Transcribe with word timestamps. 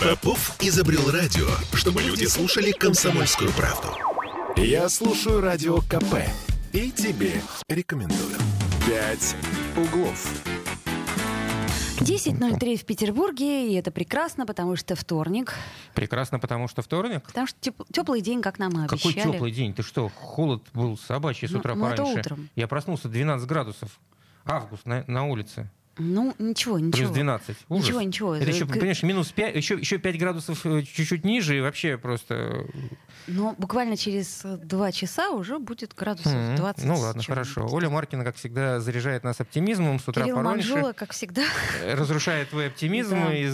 Попов 0.00 0.56
изобрел 0.60 1.10
радио, 1.10 1.46
чтобы 1.74 2.02
люди 2.02 2.24
слушали 2.24 2.72
комсомольскую 2.72 3.50
правду. 3.52 3.88
Я 4.56 4.88
слушаю 4.88 5.40
радио 5.40 5.78
КП 5.82 6.16
и 6.72 6.90
тебе 6.90 7.40
рекомендую. 7.68 8.36
«Пять 8.86 9.36
углов». 9.76 10.42
10.03 12.00 12.76
в 12.76 12.84
Петербурге, 12.86 13.70
и 13.70 13.74
это 13.74 13.90
прекрасно, 13.90 14.46
потому 14.46 14.74
что 14.76 14.94
вторник. 14.96 15.54
Прекрасно, 15.94 16.38
потому 16.38 16.66
что 16.66 16.80
вторник? 16.80 17.22
Потому 17.26 17.46
что 17.46 17.58
теп- 17.60 17.86
теплый 17.92 18.22
день, 18.22 18.40
как 18.40 18.58
нам 18.58 18.70
и 18.84 18.88
Какой 18.88 19.12
обещали. 19.12 19.32
теплый 19.32 19.52
день? 19.52 19.74
Ты 19.74 19.82
что, 19.82 20.08
холод 20.08 20.62
был 20.72 20.96
собачий 20.96 21.46
с 21.46 21.50
Ну, 21.50 21.58
утра 21.58 21.74
ну, 21.74 21.86
это 21.86 21.96
пораньше? 21.98 22.20
утром. 22.20 22.48
Я 22.56 22.66
проснулся 22.68 23.08
12 23.08 23.46
градусов. 23.46 24.00
Август 24.46 24.86
на, 24.86 25.04
на 25.06 25.26
улице. 25.26 25.68
Ну, 26.00 26.34
ничего, 26.38 26.78
ничего. 26.78 26.98
Плюс 27.06 27.10
12. 27.10 27.56
Ужас. 27.68 27.84
Ничего, 27.86 28.00
ничего. 28.02 28.34
Это 28.34 28.50
еще, 28.50 28.66
понимаешь, 28.66 29.02
минус 29.02 29.28
5, 29.32 29.54
еще, 29.56 29.74
еще 29.74 29.98
5 29.98 30.18
градусов 30.18 30.64
э, 30.66 30.82
чуть-чуть 30.82 31.24
ниже, 31.24 31.58
и 31.58 31.60
вообще 31.60 31.98
просто... 31.98 32.34
э, 32.34 32.64
Но 33.26 33.54
буквально 33.58 33.96
через 33.96 34.40
э, 34.44 34.56
два 34.56 34.92
часа 34.92 35.30
уже 35.30 35.58
будет 35.58 35.94
градусов 35.94 36.32
м, 36.32 36.56
20. 36.56 36.84
Ну 36.84 36.96
ладно, 36.98 37.22
хорошо. 37.22 37.66
Оля 37.70 37.90
Маркина, 37.90 38.24
как 38.24 38.36
всегда, 38.36 38.80
заряжает 38.80 39.24
нас 39.24 39.40
оптимизмом 39.40 39.98
с 40.00 40.08
утра 40.08 40.22
Кирилл 40.24 40.36
пораньше. 40.36 40.70
Манжула, 40.72 40.92
как 40.92 41.12
всегда. 41.12 41.42
э, 41.82 41.94
разрушает 41.94 42.48
твой 42.50 42.68
оптимизм 42.68 43.16
Да. 43.16 43.34
и, 43.34 43.46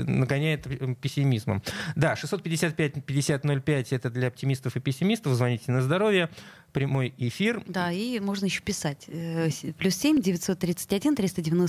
и 0.00 0.04
нагоняет 0.06 0.66
э, 0.66 0.94
пессимизмом. 1.00 1.62
Да, 1.96 2.14
655-5005 2.14 3.86
это 3.90 4.10
для 4.10 4.28
оптимистов 4.28 4.76
и 4.76 4.80
пессимистов. 4.80 5.34
Звоните 5.34 5.72
на 5.72 5.82
здоровье. 5.82 6.28
Прямой 6.72 7.14
эфир. 7.18 7.62
Да, 7.68 7.92
и 7.92 8.18
можно 8.18 8.46
еще 8.46 8.60
писать. 8.60 9.04
Э, 9.06 9.48
Плюс 9.78 9.94
7 9.94 10.20
931 10.20 11.14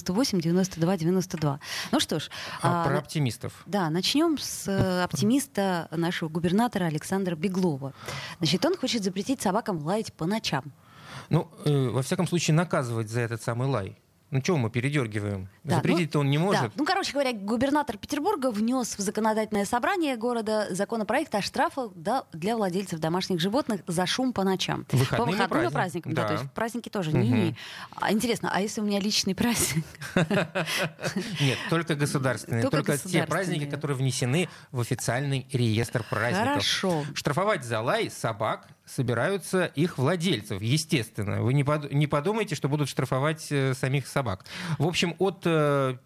398 0.03 0.41
92 0.41 0.97
92. 0.97 1.59
Ну 1.91 1.99
что 1.99 2.19
ж. 2.19 2.29
А, 2.61 2.83
а, 2.83 2.87
про 2.87 2.97
оптимистов. 2.99 3.53
Да, 3.65 3.89
начнем 3.89 4.37
с 4.37 4.67
э, 4.67 5.03
оптимиста 5.03 5.87
нашего 5.91 6.29
губернатора 6.29 6.85
Александра 6.85 7.35
Беглова. 7.35 7.93
Значит, 8.39 8.65
он 8.65 8.77
хочет 8.77 9.03
запретить 9.03 9.41
собакам 9.41 9.83
лаять 9.85 10.13
по 10.13 10.25
ночам. 10.25 10.63
Ну, 11.29 11.49
э, 11.65 11.89
во 11.89 12.01
всяком 12.01 12.27
случае, 12.27 12.55
наказывать 12.55 13.09
за 13.09 13.21
этот 13.21 13.41
самый 13.41 13.67
лай. 13.67 13.97
Ну, 14.35 14.41
чего 14.41 14.57
мы 14.57 14.69
передергиваем? 14.69 15.47
Да, 15.63 15.75
Запретить-то 15.77 16.19
он 16.19 16.29
не 16.29 16.37
Да. 16.37 16.43
может. 16.43 16.71
Ну, 16.75 16.83
короче 16.83 17.13
говоря, 17.13 17.31
губернатор 17.31 17.97
Петербурга 17.97 18.51
внес 18.51 18.97
в 18.97 18.99
законодательное 18.99 19.63
собрание 19.63 20.17
города 20.17 20.67
законопроект 20.71 21.33
о 21.35 21.41
штрафах 21.41 21.91
да, 21.95 22.25
для 22.33 22.57
владельцев 22.57 22.99
домашних 22.99 23.39
животных 23.39 23.79
за 23.87 24.05
шум 24.05 24.33
по 24.33 24.43
ночам. 24.43 24.85
Выходным 24.91 25.25
по 25.27 25.31
выходным 25.31 25.59
и 25.69 25.71
праздник- 25.71 25.73
праздникам. 25.73 26.13
Да. 26.15 26.21
да. 26.23 26.27
то 26.27 26.33
есть 26.33 26.51
праздники 26.51 26.89
тоже. 26.89 27.11
Мгм. 27.11 27.21
Не-не. 27.21 27.55
А, 27.95 28.11
интересно, 28.11 28.51
а 28.53 28.59
если 28.59 28.81
у 28.81 28.83
меня 28.83 28.99
личный 28.99 29.35
праздник? 29.35 29.85
Нет, 31.39 31.57
только 31.69 31.95
государственные. 31.95 32.69
Только 32.69 32.97
те 32.97 33.25
праздники, 33.25 33.69
которые 33.69 33.95
внесены 33.95 34.49
в 34.73 34.81
официальный 34.81 35.47
реестр 35.53 36.03
праздников. 36.09 36.49
Хорошо. 36.49 37.05
Штрафовать 37.13 37.63
за 37.63 37.79
лай 37.79 38.09
собак 38.09 38.67
собираются 38.85 39.65
их 39.65 39.97
владельцев, 39.97 40.61
естественно. 40.61 41.41
Вы 41.41 41.53
не, 41.53 41.63
под- 41.63 41.91
не 41.91 42.07
подумайте, 42.07 42.55
что 42.55 42.69
будут 42.69 42.87
штрафовать 42.89 43.47
э, 43.51 43.73
самих 43.73 44.07
собак. 44.07 44.45
В 44.77 44.85
общем, 44.87 45.15
от... 45.19 45.41
э, 45.45 45.97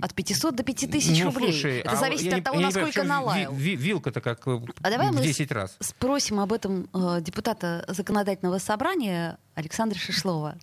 От 0.00 0.14
500 0.14 0.54
до 0.56 0.62
5000 0.62 1.18
ну, 1.18 1.24
рублей. 1.30 1.52
слушай, 1.52 1.78
Это 1.80 1.90
а 1.92 1.96
зависит 1.96 2.32
от 2.32 2.44
того, 2.44 2.58
не 2.58 2.64
насколько 2.64 3.00
понимаю, 3.00 3.20
налаял. 3.20 3.52
ви- 3.54 3.76
ви- 3.76 3.76
Вилка-то 3.76 4.20
как 4.20 4.46
э, 4.46 4.60
А 4.82 4.90
давай 4.90 5.10
в 5.10 5.14
мы 5.14 5.22
10 5.22 5.50
раз. 5.52 5.76
Спросим 5.80 6.40
об 6.40 6.52
этом 6.52 6.88
э, 6.92 7.20
депутата 7.22 7.84
законодательного 7.88 8.58
собрания 8.58 9.38
Александра 9.54 9.98
Шишлова. 9.98 10.56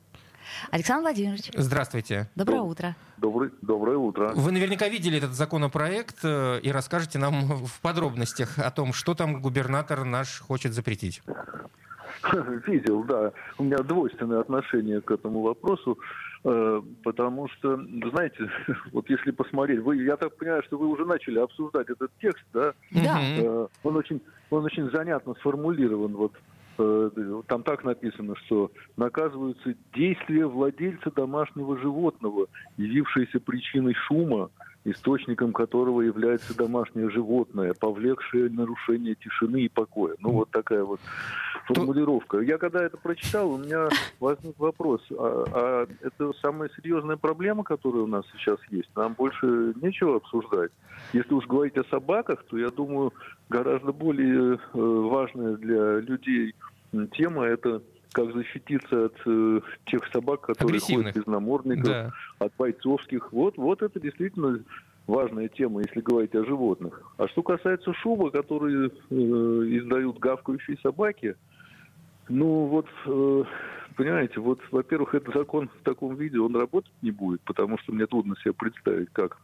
Александр 0.71 1.03
Владимирович, 1.03 1.51
Здравствуйте. 1.55 2.29
доброе 2.35 2.61
утро. 2.61 2.95
Добрый, 3.17 3.49
доброе 3.61 3.97
утро. 3.97 4.31
Вы 4.35 4.51
наверняка 4.51 4.87
видели 4.87 5.17
этот 5.17 5.33
законопроект 5.33 6.19
э, 6.23 6.59
и 6.61 6.71
расскажете 6.71 7.19
нам 7.19 7.65
в 7.65 7.81
подробностях 7.81 8.59
о 8.59 8.69
том, 8.71 8.93
что 8.93 9.15
там 9.15 9.41
губернатор 9.41 10.03
наш 10.05 10.39
хочет 10.39 10.73
запретить. 10.73 11.21
Видел, 12.67 13.03
да. 13.03 13.31
У 13.57 13.63
меня 13.63 13.77
двойственное 13.77 14.39
отношение 14.39 15.01
к 15.01 15.11
этому 15.11 15.41
вопросу, 15.41 15.97
э, 16.43 16.81
потому 17.03 17.47
что, 17.49 17.77
знаете, 18.11 18.49
вот 18.91 19.09
если 19.09 19.31
посмотреть, 19.31 19.79
вы, 19.81 19.97
я 20.03 20.17
так 20.17 20.35
понимаю, 20.37 20.63
что 20.63 20.77
вы 20.77 20.87
уже 20.87 21.05
начали 21.05 21.39
обсуждать 21.39 21.89
этот 21.89 22.11
текст, 22.19 22.43
да? 22.53 22.73
Да. 22.91 23.17
Э, 23.21 23.67
Он 23.83 23.95
очень, 23.95 24.21
он 24.49 24.65
очень 24.65 24.89
занятно 24.91 25.35
сформулирован. 25.35 26.13
Вот 26.15 26.33
там 26.77 27.63
так 27.63 27.83
написано, 27.83 28.35
что 28.45 28.71
наказываются 28.97 29.75
действия 29.93 30.45
владельца 30.45 31.11
домашнего 31.11 31.77
животного, 31.77 32.47
явившиеся 32.77 33.39
причиной 33.39 33.93
шума, 33.93 34.49
источником 34.91 35.51
которого 35.53 36.01
является 36.01 36.57
домашнее 36.57 37.09
животное, 37.09 37.73
повлекшее 37.73 38.49
нарушение 38.49 39.15
тишины 39.15 39.61
и 39.63 39.69
покоя. 39.69 40.15
Ну 40.19 40.31
вот 40.31 40.49
такая 40.51 40.83
вот 40.83 40.99
формулировка. 41.65 42.39
Я 42.39 42.57
когда 42.57 42.83
это 42.83 42.97
прочитал, 42.97 43.51
у 43.51 43.57
меня 43.57 43.89
возник 44.19 44.57
вопрос, 44.57 45.01
а, 45.11 45.45
а 45.51 45.87
это 46.01 46.31
самая 46.41 46.69
серьезная 46.75 47.17
проблема, 47.17 47.63
которая 47.63 48.03
у 48.03 48.07
нас 48.07 48.25
сейчас 48.33 48.59
есть? 48.69 48.89
Нам 48.95 49.13
больше 49.13 49.73
нечего 49.81 50.17
обсуждать. 50.17 50.71
Если 51.13 51.33
уж 51.33 51.45
говорить 51.45 51.77
о 51.77 51.83
собаках, 51.85 52.43
то 52.45 52.57
я 52.57 52.69
думаю, 52.69 53.13
гораздо 53.49 53.91
более 53.91 54.55
э, 54.55 54.59
важная 54.73 55.57
для 55.57 55.99
людей 55.99 56.55
тема 57.11 57.43
это 57.45 57.81
как 58.11 58.33
защититься 58.33 59.05
от 59.05 59.15
э, 59.25 59.61
тех 59.85 60.05
собак, 60.11 60.41
которые 60.41 60.79
ходят 60.79 61.15
без 61.15 61.25
намордников, 61.25 61.85
Да. 61.85 62.11
от 62.39 62.53
бойцовских. 62.57 63.31
Вот, 63.31 63.57
вот 63.57 63.81
это 63.81 63.99
действительно 63.99 64.59
важная 65.07 65.47
тема, 65.47 65.81
если 65.81 66.01
говорить 66.01 66.35
о 66.35 66.45
животных. 66.45 67.01
А 67.17 67.27
что 67.27 67.43
касается 67.43 67.93
шума, 67.93 68.29
который 68.29 68.87
э, 68.87 68.89
издают 69.09 70.19
гавкающие 70.19 70.77
собаки, 70.83 71.35
ну 72.29 72.65
вот, 72.65 72.87
э, 73.05 73.43
понимаете, 73.95 74.39
вот, 74.39 74.59
во-первых, 74.71 75.15
этот 75.15 75.33
закон 75.33 75.69
в 75.69 75.83
таком 75.83 76.15
виде, 76.15 76.39
он 76.39 76.55
работать 76.55 76.91
не 77.01 77.11
будет, 77.11 77.41
потому 77.41 77.77
что 77.77 77.93
мне 77.93 78.05
трудно 78.05 78.35
себе 78.37 78.53
представить, 78.53 79.09
как 79.13 79.37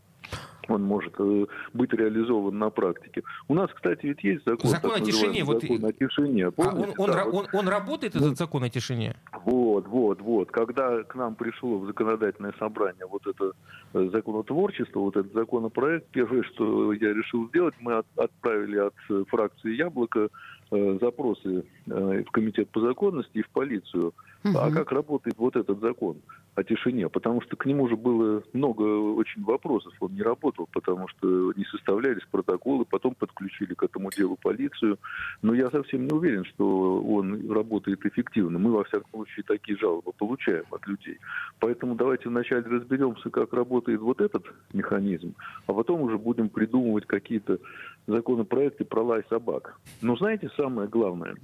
он 0.69 0.81
может 0.83 1.13
э, 1.19 1.45
быть 1.73 1.91
реализован 1.93 2.57
на 2.57 2.69
практике. 2.69 3.23
У 3.49 3.53
нас, 3.53 3.69
кстати, 3.73 4.05
ведь 4.05 4.23
есть 4.23 4.45
закон, 4.45 4.71
Закон 4.71 4.91
о 4.95 4.99
тишине, 5.01 5.43
вот 5.43 5.61
закон 5.61 5.77
и- 5.77 5.85
о 5.89 5.91
тишине. 5.91 6.45
А 6.47 6.51
он, 6.57 6.93
он, 6.97 7.11
да, 7.11 7.23
ра- 7.25 7.29
вот 7.31 7.49
он- 7.53 7.59
он 7.59 7.67
работает, 7.67 8.15
этот 8.15 8.37
закон 8.37 8.63
о 8.63 8.69
тишине? 8.69 9.15
вот, 9.43 9.87
вот, 9.87 10.21
вот. 10.21 10.51
Когда 10.51 11.03
к 11.03 11.15
нам 11.15 11.35
пришло 11.35 11.79
в 11.79 11.85
законодательное 11.85 12.53
собрание 12.57 13.05
вот 13.05 13.27
это 13.27 13.51
э, 13.93 14.09
законотворчество, 14.13 14.99
вот 15.01 15.17
этот 15.17 15.33
законопроект, 15.33 16.07
первое, 16.11 16.43
что 16.43 16.93
я 16.93 17.13
решил 17.13 17.49
сделать, 17.49 17.75
мы 17.81 17.95
от- 17.97 18.07
отправили 18.17 18.77
от 18.77 18.93
фракции 19.27 19.75
«Яблоко» 19.75 20.29
э, 20.71 20.97
запросы 21.01 21.65
в 21.85 22.23
комитет 22.31 22.69
по 22.69 22.79
законности 22.79 23.37
и 23.39 23.41
в 23.43 23.49
полицию. 23.49 24.13
А 24.45 24.49
Мгм. 24.67 24.73
как 24.73 24.91
работает 24.91 25.37
вот 25.37 25.55
этот 25.55 25.79
закон 25.79 26.17
о 26.55 26.63
тишине? 26.63 27.07
Потому 27.07 27.41
что 27.41 27.55
к 27.55 27.65
нему 27.65 27.87
же 27.87 27.95
было 27.95 28.43
много 28.51 28.81
очень 28.81 29.41
вопросов. 29.43 29.93
Он 30.01 30.13
не 30.13 30.21
работал, 30.21 30.67
потому 30.73 31.07
что 31.07 31.53
не 31.55 31.63
составлялись 31.65 32.23
протоколы, 32.29 32.83
потом 32.83 33.15
подключили 33.15 33.73
к 33.73 33.83
этому 33.83 34.09
делу 34.11 34.37
полицию. 34.41 34.99
Но 35.41 35.53
я 35.53 35.69
совсем 35.71 36.07
не 36.07 36.13
уверен, 36.13 36.43
что 36.43 37.01
он 37.01 37.49
работает 37.49 38.05
эффективно. 38.05 38.59
Мы, 38.59 38.71
во 38.71 38.83
всяком 38.83 39.09
случае, 39.11 39.43
такие 39.47 39.77
жалобы 39.77 40.11
получаем 40.17 40.65
от 40.71 40.85
людей. 40.87 41.19
Поэтому 41.59 41.95
давайте 41.95 42.27
вначале 42.27 42.63
разберемся, 42.63 43.29
как 43.29 43.53
работает 43.53 44.01
вот 44.01 44.19
этот 44.19 44.43
механизм, 44.73 45.35
а 45.67 45.73
потом 45.73 46.01
уже 46.01 46.17
будем 46.17 46.49
придумывать 46.49 47.05
какие-то 47.05 47.59
законопроекты 48.07 48.83
про 48.83 49.01
лай 49.01 49.23
собак. 49.29 49.79
Но 50.01 50.17
знаете, 50.17 50.49
самое 50.57 50.89
главное, 50.89 51.35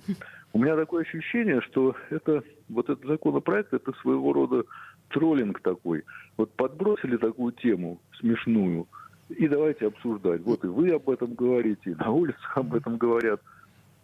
у 0.53 0.59
меня 0.59 0.75
такое 0.75 1.03
ощущение, 1.03 1.61
что 1.61 1.95
это 2.09 2.43
вот 2.69 2.89
этот 2.89 3.05
законопроект, 3.05 3.73
это 3.73 3.93
своего 4.01 4.33
рода 4.33 4.63
троллинг 5.09 5.61
такой. 5.61 6.03
Вот 6.37 6.51
подбросили 6.53 7.17
такую 7.17 7.51
тему 7.53 7.99
смешную, 8.19 8.87
и 9.29 9.47
давайте 9.47 9.87
обсуждать. 9.87 10.41
Вот 10.41 10.63
и 10.63 10.67
вы 10.67 10.91
об 10.91 11.09
этом 11.09 11.33
говорите, 11.35 11.91
и 11.91 11.95
на 11.95 12.11
улицах 12.11 12.57
об 12.57 12.73
этом 12.73 12.97
говорят. 12.97 13.41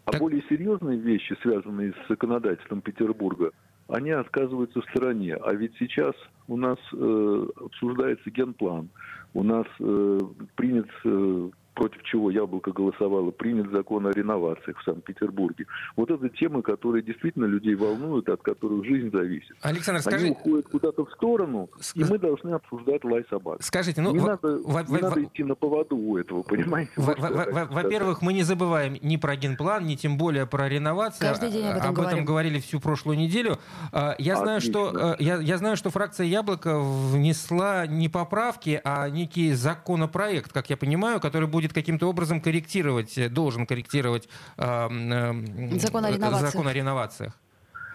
А 0.05 0.11
Так- 0.11 0.21
более 0.21 0.43
серьезные 0.43 0.99
вещи, 0.99 1.35
связанные 1.41 1.93
с 1.93 2.07
законодательством 2.07 2.81
Петербурга, 2.81 3.51
они 3.87 4.11
отказываются 4.11 4.81
в 4.81 4.89
стороне. 4.89 5.35
А 5.35 5.53
ведь 5.53 5.73
сейчас 5.79 6.13
у 6.47 6.57
нас 6.57 6.77
э, 6.93 7.47
обсуждается 7.57 8.29
генплан, 8.29 8.89
у 9.33 9.43
нас 9.43 9.65
э, 9.79 10.19
принят 10.55 10.89
э, 11.05 11.49
против 11.75 12.01
чего 12.03 12.31
Яблоко 12.31 12.71
голосовало, 12.71 13.31
принят 13.31 13.69
закон 13.71 14.07
о 14.07 14.11
реновациях 14.11 14.77
в 14.79 14.83
Санкт-Петербурге. 14.83 15.65
Вот 15.95 16.09
это 16.09 16.27
темы, 16.29 16.61
которые 16.63 17.03
действительно 17.03 17.45
людей 17.45 17.75
волнуют, 17.75 18.29
от 18.29 18.41
которых 18.41 18.85
жизнь 18.85 19.11
зависит. 19.11 19.55
Александр, 19.61 20.01
Они 20.07 20.17
скажи... 20.17 20.29
уходят 20.31 20.67
куда-то 20.69 21.05
в 21.05 21.11
сторону, 21.11 21.69
Ск- 21.79 22.01
и 22.01 22.03
мы 22.05 22.17
должны 22.17 22.51
обсуждать 22.51 23.03
лай 23.03 23.23
собак. 23.29 23.61
Скажите, 23.61 24.01
ну, 24.01 24.11
не 24.13 24.19
во- 24.19 24.27
надо, 24.29 24.59
во- 24.63 24.83
не 24.83 24.87
во- 24.97 24.99
надо 24.99 25.23
идти 25.23 25.43
на 25.43 25.55
поводу 25.55 25.95
у 25.97 26.17
этого, 26.17 26.43
понимаете? 26.43 26.91
Во-первых, 26.97 28.21
мы 28.21 28.33
не 28.33 28.43
забываем 28.43 28.97
ни 29.01 29.17
про 29.17 29.35
генплан, 29.35 29.85
ни 29.85 29.95
тем 29.95 30.17
более 30.17 30.45
про 30.45 30.69
реновацию. 30.69 31.27
Каждый 31.29 31.51
день 31.51 31.65
об 31.67 31.77
этом 31.77 31.89
Об 31.89 31.95
говорим. 31.95 32.25
говорили 32.25 32.59
всю 32.59 32.79
прошлую 32.79 33.17
неделю. 33.17 33.57
А, 33.91 34.15
Я 34.17 34.37
знаю, 34.37 34.61
что, 34.61 35.15
э, 35.19 35.23
я, 35.23 35.37
я 35.37 35.57
знаю, 35.57 35.75
что 35.75 35.89
фракция 35.89 36.25
«Яблоко» 36.25 36.79
внесла 36.79 37.85
не 37.87 38.09
поправки, 38.09 38.79
а 38.83 39.09
некий 39.09 39.53
законопроект, 39.53 40.51
как 40.53 40.69
я 40.69 40.77
понимаю, 40.77 41.19
который 41.19 41.47
будет 41.47 41.64
каким-то 41.73 42.07
образом 42.09 42.41
корректировать, 42.41 43.17
э, 43.17 43.29
должен 43.29 43.65
корректировать 43.65 44.27
э, 44.57 44.63
м, 44.65 45.79
Закон 45.79 46.05
о 46.05 46.09
э, 46.09 46.13
реновациях. 46.15 46.51
закон 46.51 46.67
о 46.67 46.73
реновациях. 46.73 47.33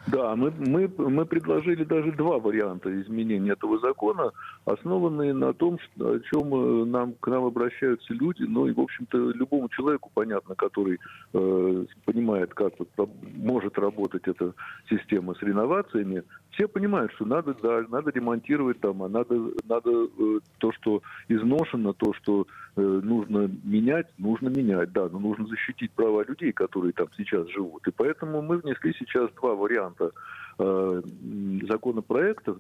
Да, 0.07 0.35
мы, 0.35 0.51
мы, 0.51 0.91
мы 0.97 1.27
предложили 1.27 1.85
даже 1.85 2.13
два 2.13 2.39
варианта 2.39 2.89
изменения 3.03 3.53
этого 3.53 3.79
закона, 3.81 4.33
основанные 4.65 5.35
на 5.35 5.53
том, 5.53 5.79
что, 5.79 6.13
о 6.13 6.21
чем 6.21 6.55
э, 6.55 6.85
нам, 6.87 7.13
к 7.21 7.27
нам 7.29 7.45
обращаются 7.45 8.15
люди, 8.15 8.43
ну 8.43 8.67
и, 8.67 8.73
в 8.73 8.81
общем-то, 8.81 9.19
любому 9.33 9.69
человеку 9.69 10.11
понятно, 10.15 10.55
который 10.55 10.99
э, 11.35 11.85
понимает, 12.05 12.55
как 12.55 12.73
вот 12.79 13.11
может 13.37 13.79
работать 13.79 14.27
эта 14.27 14.55
система 14.89 15.35
с 15.35 15.43
реновациями, 15.43 16.23
все 16.53 16.67
понимают, 16.67 17.13
что 17.13 17.25
надо, 17.25 17.55
да, 17.63 17.85
надо 17.89 18.11
ремонтировать 18.11 18.81
дома, 18.81 19.09
надо, 19.09 19.35
надо 19.69 19.91
э, 19.91 20.41
то, 20.59 20.73
что 20.73 21.03
изношено, 21.29 21.93
то, 21.93 22.13
что 22.15 22.47
э, 22.77 22.81
нужно 22.81 23.51
менять, 23.65 24.09
нужно 24.19 24.49
менять, 24.49 24.93
да, 24.93 25.09
но 25.09 25.19
нужно 25.19 25.47
защитить 25.47 25.93
права 25.93 26.25
людей, 26.25 26.53
которые 26.53 26.93
там 26.93 27.09
сейчас 27.17 27.49
живут. 27.49 27.87
И 27.87 27.91
поэтому 27.91 28.43
мы 28.43 28.59
внесли 28.59 28.95
сейчас 28.99 29.31
два 29.35 29.55
варианта 29.55 29.90
э, 29.99 30.11
м, 30.59 31.67
законопроектов, 31.67 32.59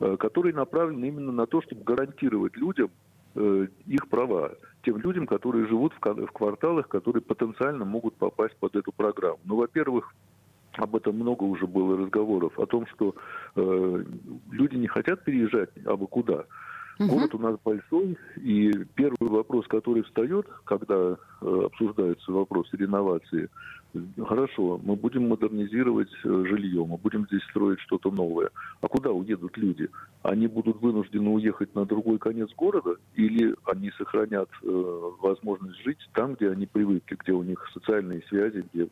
э, 0.00 0.16
которые 0.16 0.54
направлены 0.54 1.06
именно 1.06 1.32
на 1.32 1.46
то, 1.46 1.62
чтобы 1.62 1.82
гарантировать 1.82 2.56
людям 2.56 2.90
э, 3.36 3.66
их 3.86 4.08
права, 4.08 4.52
тем 4.84 4.98
людям, 4.98 5.26
которые 5.26 5.66
живут 5.66 5.92
в, 5.94 6.26
в 6.26 6.32
кварталах, 6.32 6.88
которые 6.88 7.22
потенциально 7.22 7.84
могут 7.84 8.16
попасть 8.16 8.56
под 8.58 8.76
эту 8.76 8.92
программу. 8.92 9.40
Ну, 9.44 9.56
во-первых, 9.56 10.14
об 10.76 10.96
этом 10.96 11.16
много 11.16 11.44
уже 11.44 11.66
было 11.66 11.96
разговоров, 11.96 12.58
о 12.58 12.66
том, 12.66 12.86
что 12.94 13.14
э, 13.56 14.04
люди 14.50 14.76
не 14.76 14.88
хотят 14.88 15.24
переезжать 15.24 15.70
абы 15.86 16.06
куда. 16.06 16.44
Мгм. 16.98 17.08
Город 17.08 17.34
у 17.34 17.38
нас 17.38 17.56
большой, 17.64 18.16
и 18.36 18.72
первый 18.94 19.28
вопрос, 19.28 19.66
который 19.66 20.02
встает, 20.04 20.46
когда 20.64 20.94
э, 21.40 21.62
обсуждаются 21.66 22.30
вопросы 22.30 22.76
реновации, 22.76 23.48
хорошо, 24.26 24.80
мы 24.82 24.96
будем 24.96 25.28
модернизировать 25.28 26.10
э, 26.24 26.44
жилье, 26.48 26.84
мы 26.84 26.96
будем 26.96 27.26
здесь 27.26 27.42
строить 27.50 27.80
что-то 27.80 28.10
новое. 28.10 28.50
А 28.80 28.88
куда 28.88 29.10
уедут 29.10 29.56
люди? 29.56 29.88
Они 30.22 30.46
будут 30.46 30.80
вынуждены 30.80 31.30
уехать 31.30 31.74
на 31.74 31.84
другой 31.84 32.18
конец 32.18 32.50
города, 32.56 32.96
или 33.14 33.54
они 33.64 33.90
сохранят 33.98 34.48
э, 34.62 35.10
возможность 35.20 35.82
жить 35.84 35.98
там, 36.12 36.34
где 36.34 36.50
они 36.50 36.66
привыкли, 36.66 37.16
где 37.16 37.32
у 37.32 37.42
них 37.42 37.68
социальные 37.72 38.22
связи, 38.28 38.64
где 38.72 38.88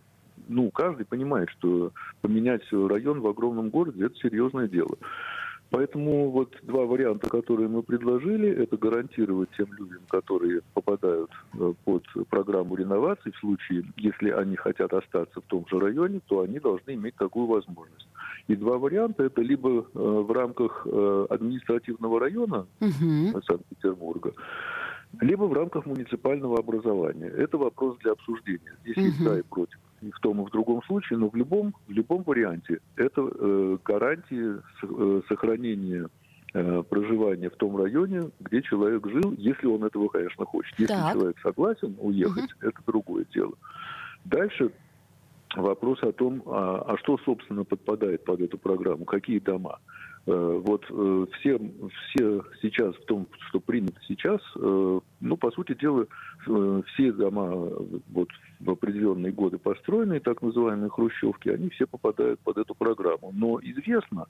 ну, 0.49 0.70
каждый 0.70 1.06
понимает, 1.06 1.48
что 1.50 1.93
поменять 2.20 2.62
район 2.72 3.20
в 3.20 3.26
огромном 3.26 3.70
городе– 3.70 4.05
это 4.06 4.16
серьезное 4.16 4.69
дело. 4.69 4.96
Поэтому 5.72 6.30
вот 6.30 6.54
два 6.64 6.84
варианта, 6.84 7.30
которые 7.30 7.66
мы 7.66 7.82
предложили, 7.82 8.46
это 8.50 8.76
гарантировать 8.76 9.48
тем 9.56 9.72
людям, 9.72 10.00
которые 10.10 10.60
попадают 10.74 11.30
э, 11.54 11.72
под 11.84 12.04
программу 12.28 12.76
реновации, 12.76 13.30
в 13.30 13.38
случае, 13.38 13.84
если 13.96 14.28
они 14.28 14.54
хотят 14.56 14.92
остаться 14.92 15.40
в 15.40 15.44
том 15.44 15.64
же 15.70 15.80
районе, 15.80 16.20
то 16.26 16.40
они 16.40 16.58
должны 16.58 16.90
иметь 16.92 17.16
такую 17.16 17.46
возможность. 17.46 18.06
И 18.48 18.54
два 18.54 18.76
варианта– 18.76 19.22
это 19.24 19.40
либо 19.40 19.70
э, 19.70 19.82
в 19.94 20.30
рамках 20.30 20.86
э, 20.86 21.26
административного 21.30 22.20
района 22.20 22.66
Мгм. 22.80 23.32
Санкт-Петербурга, 23.42 24.34
либо 25.22 25.44
в 25.44 25.54
рамках 25.54 25.86
муниципального 25.86 26.58
образования. 26.58 27.28
Это 27.28 27.56
вопрос 27.56 27.96
для 28.02 28.12
обсуждения. 28.12 28.76
Здесь 28.82 28.98
есть 28.98 29.20
Мгм. 29.20 29.28
за 29.28 29.38
и 29.38 29.42
против. 29.42 29.78
И 30.02 30.10
в 30.10 30.19
том 30.19 30.43
и 30.43 30.44
в 30.44 30.50
другом 30.50 30.82
случае, 30.82 31.19
но 31.19 31.28
в 31.28 31.37
любом, 31.37 31.75
в 31.87 31.93
любом 31.93 32.25
варианте 32.25 32.81
это 32.96 33.22
э, 33.22 33.78
гарантии 33.84 34.60
э, 34.82 35.20
сохранения 35.28 36.08
э, 36.54 36.82
проживания 36.88 37.49
в 37.49 37.56
том 37.56 37.76
районе, 37.76 38.31
где 38.40 38.62
человек 38.62 39.06
жил, 39.06 39.32
если 39.38 39.66
он 39.66 39.84
этого, 39.84 40.08
конечно, 40.08 40.44
хочет. 40.44 40.76
Если 40.78 40.93
Так. 40.93 41.12
человек 41.12 41.37
согласен 41.40 41.94
уехать, 42.00 42.50
это 42.60 42.78
другое 42.84 43.25
дело. 43.32 43.52
Дальше 44.25 44.72
вопрос 45.54 46.02
о 46.02 46.12
том, 46.12 46.43
а, 46.46 46.82
а 46.87 46.96
что, 46.98 47.19
собственно, 47.19 47.64
подпадает 47.64 48.25
под 48.25 48.40
эту 48.40 48.58
программу, 48.58 49.05
какие 49.05 49.38
дома. 49.38 49.78
Вот 50.24 50.84
э, 50.88 51.26
все, 51.38 51.58
все 51.58 52.44
сейчас, 52.62 52.94
в 52.94 53.04
том, 53.06 53.26
что 53.48 53.58
принято 53.58 53.98
сейчас, 54.06 54.40
э, 54.56 55.00
ну, 55.20 55.36
по 55.36 55.50
сути 55.50 55.74
дела, 55.74 56.06
э, 56.46 56.82
все 56.86 57.12
дома 57.12 57.50
э, 57.52 57.98
вот, 58.12 58.28
в 58.60 58.70
определенные 58.70 59.32
годы 59.32 59.58
построенные, 59.58 60.20
так 60.20 60.40
называемые 60.40 60.90
хрущевки, 60.90 61.48
они 61.48 61.70
все 61.70 61.88
попадают 61.88 62.38
под 62.40 62.58
эту 62.58 62.72
программу. 62.76 63.32
Но 63.34 63.58
известно, 63.62 64.26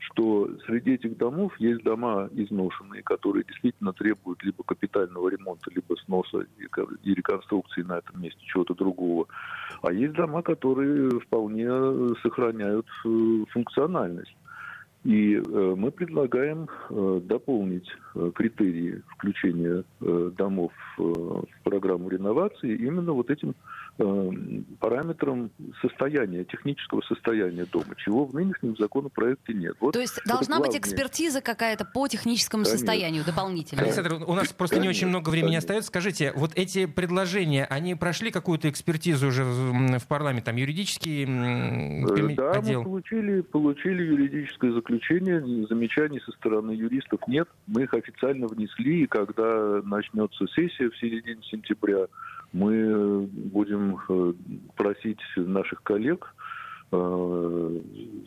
что 0.00 0.50
среди 0.66 0.92
этих 0.92 1.16
домов 1.16 1.54
есть 1.58 1.82
дома 1.84 2.28
изношенные, 2.32 3.02
которые 3.02 3.44
действительно 3.44 3.94
требуют 3.94 4.42
либо 4.42 4.62
капитального 4.62 5.30
ремонта, 5.30 5.70
либо 5.74 5.94
сноса 6.04 6.46
и 6.58 6.66
ко- 6.66 6.86
и 7.02 7.14
реконструкции 7.14 7.80
на 7.80 7.98
этом 7.98 8.20
месте 8.20 8.40
чего-то 8.44 8.74
другого. 8.74 9.26
А 9.82 9.90
есть 9.90 10.12
дома, 10.12 10.42
которые 10.42 11.08
вполне 11.20 11.66
э, 11.66 12.08
сохраняют 12.22 12.86
э, 13.06 13.44
функциональность. 13.50 14.36
И 15.04 15.34
э, 15.34 15.74
мы 15.78 15.90
предлагаем 15.90 16.68
э, 16.90 17.20
дополнить 17.24 17.88
э, 18.14 18.30
критерии 18.34 19.02
включения 19.08 19.84
домов 20.00 20.72
в 20.98 21.44
программу 21.64 22.08
реновации 22.08 22.74
именно 22.74 23.12
вот 23.12 23.30
этим 23.30 23.54
э, 24.00 24.30
параметром 24.80 25.50
состояния, 25.80 26.44
технического 26.44 27.00
состояния 27.02 27.66
дома, 27.70 27.94
чего 27.96 28.24
в 28.24 28.34
нынешнем 28.34 28.76
законопроекте 28.76 29.52
нет. 29.54 29.74
Вот 29.80 29.92
То 29.92 30.00
есть 30.00 30.18
должна 30.26 30.56
быть 30.58 30.70
главное. 30.70 30.80
экспертиза 30.80 31.40
какая-то 31.40 31.84
по 31.84 32.08
техническому 32.08 32.64
Конечно. 32.64 32.78
состоянию 32.78 33.24
дополнительно. 33.24 33.82
Александр, 33.82 34.14
у 34.26 34.34
нас 34.34 34.52
просто 34.52 34.76
не 34.80 34.88
очень 34.88 35.00
Конечно, 35.02 35.08
много 35.08 35.30
времени 35.30 35.50
конечно. 35.52 35.58
остается. 35.66 35.88
Скажите, 35.88 36.32
вот 36.34 36.52
эти 36.56 36.86
предложения, 36.86 37.64
они 37.66 37.94
прошли 37.94 38.30
какую-то 38.30 38.68
экспертизу 38.68 39.28
уже 39.28 39.44
в, 39.44 40.06
парламент, 40.08 40.44
там 40.46 40.56
юридический 40.56 41.24
м, 41.24 42.06
Э, 42.06 42.08
коми- 42.08 42.34
Да, 42.34 42.52
отдел? 42.52 42.80
мы 42.80 42.84
получили, 42.86 43.40
получили 43.42 44.02
юридическое 44.02 44.72
заключение, 44.72 45.40
замечаний 45.66 46.20
со 46.20 46.32
стороны 46.32 46.70
юристов 46.72 47.20
нет. 47.26 47.48
Мы 47.66 47.82
их 47.82 47.94
официально 47.94 48.46
внесли, 48.46 49.02
и 49.02 49.06
когда 49.06 49.80
начнется 49.84 50.46
сессия 50.54 50.88
в 50.90 50.96
середине 50.98 51.42
сентября, 51.42 52.06
мы 52.52 52.74
э, 52.74 53.26
будем 53.30 53.98
э, 54.08 54.32
просить 54.76 55.20
наших 55.36 55.82
коллег 55.82 56.34
э, 56.92 57.80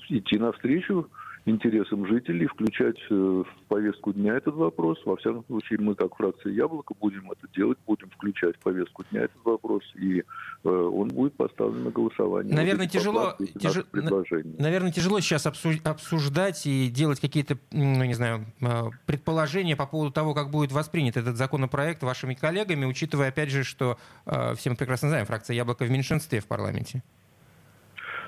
идти 0.10 0.38
навстречу 0.38 1.10
интересам 1.46 2.08
жителей, 2.08 2.48
включать 2.48 2.98
э, 3.10 3.14
в 3.14 3.48
повестку 3.68 4.14
дня 4.14 4.36
этот 4.36 4.56
вопрос. 4.56 4.98
Во 5.06 5.16
всяком 5.18 5.46
случае, 5.46 5.80
мы, 5.80 5.96
как 5.96 6.16
фракция 6.16 6.54
«Яблоко», 6.54 6.94
будем 7.00 7.30
это 7.32 7.48
делать, 7.56 7.78
будем 7.86 8.10
включать 8.12 8.56
в 8.56 8.60
повестку 8.60 9.04
дня 9.12 9.22
этот 9.24 9.44
вопрос, 9.44 9.84
и 9.96 10.20
э, 10.20 10.70
он 10.70 11.10
будет 11.10 11.36
поставлен 11.36 11.84
на 11.84 11.92
голосование. 11.92 12.56
Наверное, 12.56 12.86
Вот 12.86 12.94
тяжело- 12.94 13.36
тяж-. 13.60 13.86
Наверное, 14.60 14.92
тяжело 14.92 15.20
сейчас 15.20 15.46
обсу- 15.46 15.82
обсуждать 15.84 16.66
и 16.66 16.90
делать 16.90 17.20
какие-то, 17.20 17.58
ну, 17.72 18.04
не 18.06 18.14
знаю, 18.14 18.46
э, 18.62 18.90
предположения 19.06 19.76
по 19.76 19.86
поводу 19.86 20.12
того, 20.12 20.34
как 20.34 20.50
будет 20.50 20.72
воспринят 20.72 21.18
этот 21.18 21.36
законопроект 21.38 22.04
вашими 22.04 22.34
коллегами, 22.36 22.86
учитывая, 22.86 23.30
опять 23.30 23.50
же, 23.50 23.64
что 23.64 23.98
э, 24.26 24.56
все 24.56 24.70
мы 24.70 24.76
прекрасно 24.76 25.10
знаем, 25.10 25.26
фракция 25.26 25.56
«Яблоко» 25.56 25.84
в 25.84 25.92
меньшинстве 25.92 26.40
в 26.40 26.48
парламенте. 26.48 27.04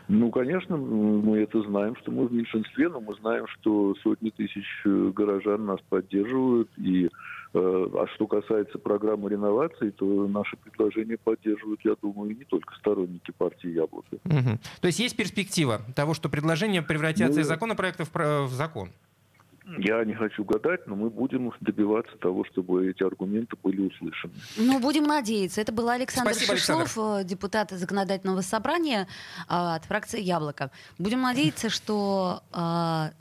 Ну, 0.07 0.31
конечно, 0.31 0.77
мы 0.77 1.39
это 1.39 1.61
знаем, 1.63 1.95
что 1.97 2.11
мы 2.11 2.27
в 2.27 2.33
меньшинстве, 2.33 2.89
но 2.89 3.01
мы 3.01 3.15
знаем, 3.15 3.47
что 3.47 3.95
сотни 4.03 4.29
тысяч 4.29 4.65
э, 4.85 5.11
горожан 5.15 5.65
нас 5.65 5.79
поддерживают. 5.89 6.69
И, 6.77 7.05
э, 7.05 7.09
а 7.53 8.05
что 8.13 8.27
касается 8.27 8.77
программы 8.77 9.29
реновации, 9.29 9.89
то 9.89 10.27
наши 10.27 10.57
предложения 10.57 11.17
поддерживают, 11.17 11.79
я 11.83 11.95
думаю, 12.01 12.37
не 12.37 12.43
только 12.43 12.75
сторонники 12.75 13.31
партии 13.31 13.69
«Яблоко». 13.69 14.17
Мгм. 14.25 14.59
То 14.81 14.87
есть 14.87 14.99
есть 14.99 15.17
перспектива 15.17 15.81
того, 15.95 16.13
что 16.13 16.29
предложения 16.29 16.81
превратятся 16.81 17.39
Ну, 17.39 17.41
из 17.41 17.47
законопроекта 17.47 18.05
в, 18.05 18.11
про- 18.11 18.43
в 18.43 18.51
закон? 18.51 18.89
Я 19.79 20.03
не 20.05 20.13
хочу 20.13 20.43
гадать, 20.43 20.85
но 20.85 20.95
мы 20.95 21.09
будем 21.09 21.51
добиваться 21.59 22.15
того, 22.17 22.45
чтобы 22.45 22.89
эти 22.89 23.03
аргументы 23.03 23.55
были 23.63 23.81
услышаны. 23.81 24.33
Ну, 24.57 24.79
будем 24.79 25.03
надеяться. 25.03 25.61
Это 25.61 25.71
был 25.71 25.89
Александр 25.89 26.33
Спасибо, 26.33 26.53
Александр. 26.53 26.87
Шишлов, 26.87 27.21
э, 27.21 27.23
депутат 27.23 27.71
законодательного 27.71 28.41
собрания 28.41 29.07
а, 29.47 29.75
от 29.75 29.85
фракции 29.85 30.21
«Яблоко». 30.21 30.71
Будем 30.99 31.21
надеяться, 31.21 31.69
что 31.69 32.41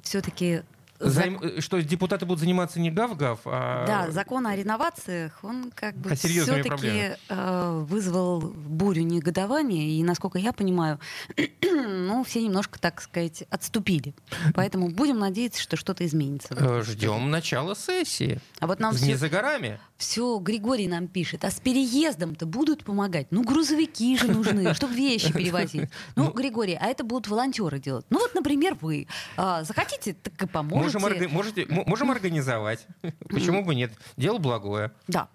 все-таки 0.02 0.62
Займ- 1.08 1.38
э, 1.42 1.61
Что 1.61 1.80
депутаты 1.80 2.26
будут 2.26 2.40
заниматься 2.40 2.80
не 2.80 2.90
гав-гав, 2.90 3.40
а... 3.44 3.87
Да, 3.87 4.11
закон 4.11 4.46
о 4.46 4.54
реновациях, 4.56 5.38
он 5.42 5.70
как 5.75 5.96
бы 5.96 6.11
А 6.11 6.14
все-таки 6.14 7.12
э, 7.28 7.84
вызвал 7.88 8.40
бурю 8.40 9.02
негодования, 9.02 9.88
и, 9.99 10.02
насколько 10.02 10.38
я 10.38 10.52
понимаю, 10.52 10.99
ну, 11.62 12.25
все 12.25 12.42
немножко, 12.42 12.78
так 12.78 13.00
сказать, 13.00 13.44
отступили. 13.50 14.14
Поэтому 14.54 14.88
будем 14.88 15.18
надеяться, 15.18 15.61
что 15.61 15.76
что-то 15.76 16.04
изменится. 16.06 16.54
Э, 16.56 16.82
Ждем 16.82 17.30
начала 17.30 17.75
сессии. 17.75 18.40
А 18.61 18.66
вот 18.66 18.80
нам 18.80 18.92
Не 18.92 18.99
все, 18.99 19.16
за 19.16 19.28
горами. 19.28 19.78
все 19.96 20.38
Григорий 20.38 20.88
нам 20.88 21.08
пишет, 21.08 21.44
а 21.44 21.50
с 21.50 21.61
переездом-то 21.61 22.46
будут 22.46 22.84
помогать? 22.84 23.28
Ну, 23.30 23.42
грузовики 23.42 24.16
же 24.16 24.28
нужны, 24.28 24.75
чтобы 24.75 24.94
вещи 24.94 25.32
перевозить. 25.32 25.88
Ну, 26.16 26.30
Григорий, 26.32 26.78
а 26.80 26.87
это 26.87 27.04
будут 27.04 27.28
волонтеры 27.28 27.78
делать. 27.78 28.06
Ну, 28.11 28.18
вот, 28.20 28.34
например, 28.34 28.76
вы 28.80 29.06
а, 29.37 29.64
захотите, 29.64 30.14
так 30.14 30.40
и 30.42 30.46
поможете. 30.46 30.93
Можем, 31.00 31.18
орга- 31.18 31.28
можете, 31.28 31.66
можем 31.68 32.10
организовать. 32.10 32.86
Почему 33.28 33.64
бы 33.64 33.74
нет? 33.74 33.92
Дело 34.16 34.38
благое. 34.38 34.92
Да. 35.08 35.28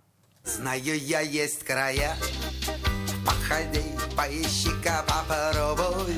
Знаю 0.45 0.97
я 0.97 1.19
есть 1.19 1.63
края 1.63 2.15
Походи, 3.25 3.83
поищи-ка, 4.15 5.05
попробуй 5.05 6.15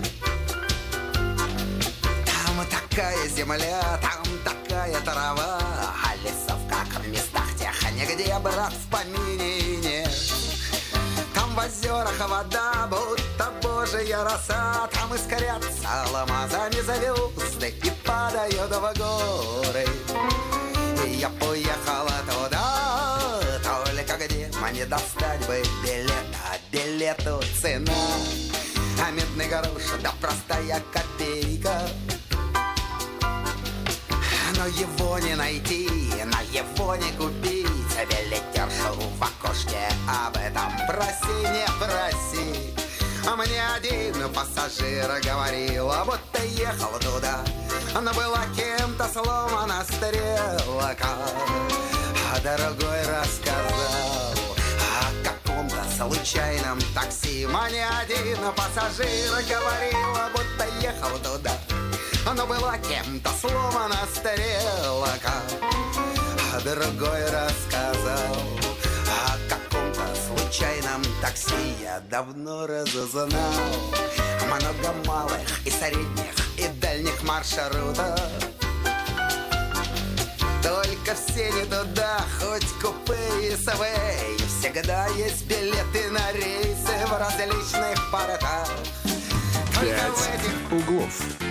Там 2.26 2.66
такая 2.70 3.28
земля, 3.30 4.00
там 4.02 4.24
такая 4.46 5.02
трава 5.02 5.60
А 5.60 6.16
лесов, 6.24 6.60
как 6.70 6.88
в 7.04 7.10
местах 7.10 7.48
тех, 7.58 7.92
нигде, 7.94 8.38
брат, 8.40 8.72
в 8.74 8.90
помине 8.90 9.78
нет 9.78 10.10
Там 11.52 11.64
в 11.64 11.68
озерах 11.68 12.30
вода, 12.30 12.88
будто 12.88 13.52
божья 13.62 14.24
роса. 14.24 14.88
Там 14.94 15.14
искрятся 15.14 16.06
алмазами 16.14 16.80
звезды 16.82 17.74
и 17.84 17.92
падают 18.06 18.72
в 18.72 18.98
горы. 18.98 19.86
И 21.06 21.10
я 21.16 21.30
поехала 21.30 22.14
туда, 22.26 23.42
только 23.64 24.26
где 24.26 24.50
мне 24.62 24.86
достать 24.86 25.46
бы 25.46 25.62
билет, 25.84 26.14
а 26.46 26.58
билету 26.72 27.42
цена, 27.62 27.92
а 29.06 29.12
медный 29.12 29.48
грош, 29.48 30.00
да 30.02 30.14
простая 30.22 30.82
копейка. 30.94 31.82
Но 34.58 34.68
его 34.68 35.20
не 35.20 35.36
найти, 35.36 35.90
на 36.26 36.42
его 36.42 36.96
не 36.96 37.12
купить, 37.14 37.81
билетершу 38.06 38.94
в 39.18 39.24
окошке 39.24 39.88
об 40.08 40.36
этом 40.38 40.72
проси, 40.88 41.42
не 41.52 41.66
проси. 41.80 42.74
А 43.28 43.36
мне 43.36 43.62
один 43.76 44.34
пассажир 44.34 45.08
говорил, 45.24 45.92
а 45.92 46.04
будто 46.04 46.44
ехал 46.44 46.92
туда, 47.00 47.40
но 47.94 48.14
была 48.14 48.44
кем-то 48.56 49.08
сломана 49.08 49.84
стрелка. 49.84 51.08
А 52.34 52.40
другой 52.40 53.02
рассказал 53.04 54.34
о 54.80 55.24
каком-то 55.24 55.84
случайном 55.96 56.80
такси. 56.96 57.46
Мне 57.46 57.86
один 57.88 58.38
пассажир 58.56 59.32
говорил, 59.32 60.16
а 60.16 60.30
будто 60.30 60.66
ехал 60.82 61.18
туда, 61.20 61.54
но 62.26 62.48
была 62.48 62.78
кем-то 62.80 63.30
сломана 63.40 64.00
стрелка. 64.14 65.34
Другой 66.64 67.26
рассказал. 67.26 68.36
О 69.08 69.50
каком-то 69.50 70.06
случайном 70.28 71.02
такси 71.22 71.76
я 71.82 72.00
давно 72.10 72.68
разузнал. 72.68 73.32
Много 74.46 74.94
малых 75.06 75.66
и 75.66 75.72
средних 75.72 76.42
и 76.58 76.68
дальних 76.82 77.24
маршрутов 77.24 78.20
Только 80.62 81.16
все 81.16 81.52
не 81.52 81.64
туда, 81.64 82.20
хоть 82.40 82.68
купе 82.82 83.18
и 83.42 83.56
свей 83.56 84.38
Всегда 84.60 85.08
есть 85.08 85.46
билеты 85.48 86.12
на 86.12 86.32
рейсы 86.34 87.06
в 87.08 87.18
различных 87.18 88.12
портах. 88.12 88.70
Только 89.74 90.12
в 90.14 90.28
«Пять 90.28 90.40
этих 90.40 90.72
углов». 90.72 91.51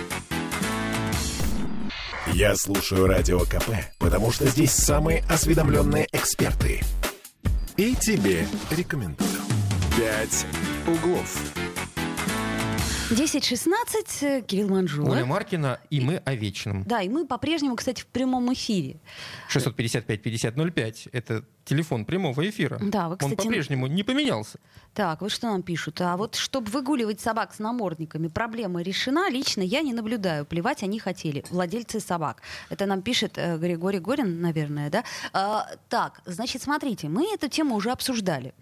Я 2.33 2.55
слушаю 2.55 3.07
Радио 3.07 3.39
КП, 3.41 3.71
потому 3.99 4.31
что 4.31 4.47
здесь 4.47 4.71
самые 4.71 5.23
осведомленные 5.29 6.07
эксперты. 6.13 6.81
И 7.75 7.93
тебе 7.95 8.47
рекомендую. 8.69 9.29
«Пять 9.97 10.45
углов». 10.87 11.60
10.16, 13.11 14.21
э, 14.21 14.41
Кирилл 14.41 14.69
Манжула. 14.69 15.11
Оля 15.11 15.25
Маркина 15.25 15.79
и 15.89 15.99
мы 15.99 16.17
о 16.17 16.33
вечном. 16.33 16.83
Да, 16.83 17.01
и 17.01 17.09
мы 17.09 17.27
по-прежнему, 17.27 17.75
кстати, 17.75 18.01
в 18.01 18.07
прямом 18.07 18.53
эфире. 18.53 19.01
655-5005— 19.49 21.09
это 21.11 21.43
телефон 21.65 22.05
прямого 22.05 22.49
эфира. 22.49 22.79
Да, 22.81 23.09
вы, 23.09 23.13
Он 23.13 23.17
кстати, 23.17 23.35
по-прежнему 23.35 23.87
не 23.87 24.03
поменялся. 24.03 24.59
Так, 24.93 25.21
вот 25.21 25.31
что 25.31 25.47
нам 25.47 25.61
пишут. 25.61 25.99
А 25.99 26.15
вот 26.15 26.35
чтобы 26.35 26.71
выгуливать 26.71 27.19
собак 27.19 27.53
с 27.53 27.59
намордниками, 27.59 28.29
проблема 28.29 28.81
решена. 28.81 29.29
Лично 29.29 29.61
я 29.61 29.81
не 29.81 29.91
наблюдаю. 29.91 30.45
Плевать 30.45 30.81
они 30.81 30.97
хотели. 30.97 31.43
Владельцы 31.49 31.99
собак. 31.99 32.41
Это 32.69 32.85
нам 32.85 33.01
пишет 33.01 33.33
э, 33.35 33.57
Григорий 33.57 33.99
Горин, 33.99 34.39
наверное, 34.39 34.89
да? 34.89 35.03
А, 35.33 35.67
так, 35.89 36.21
значит, 36.25 36.61
смотрите, 36.61 37.09
мы 37.09 37.33
эту 37.33 37.49
тему 37.49 37.75
уже 37.75 37.91
обсуждали. 37.91 38.53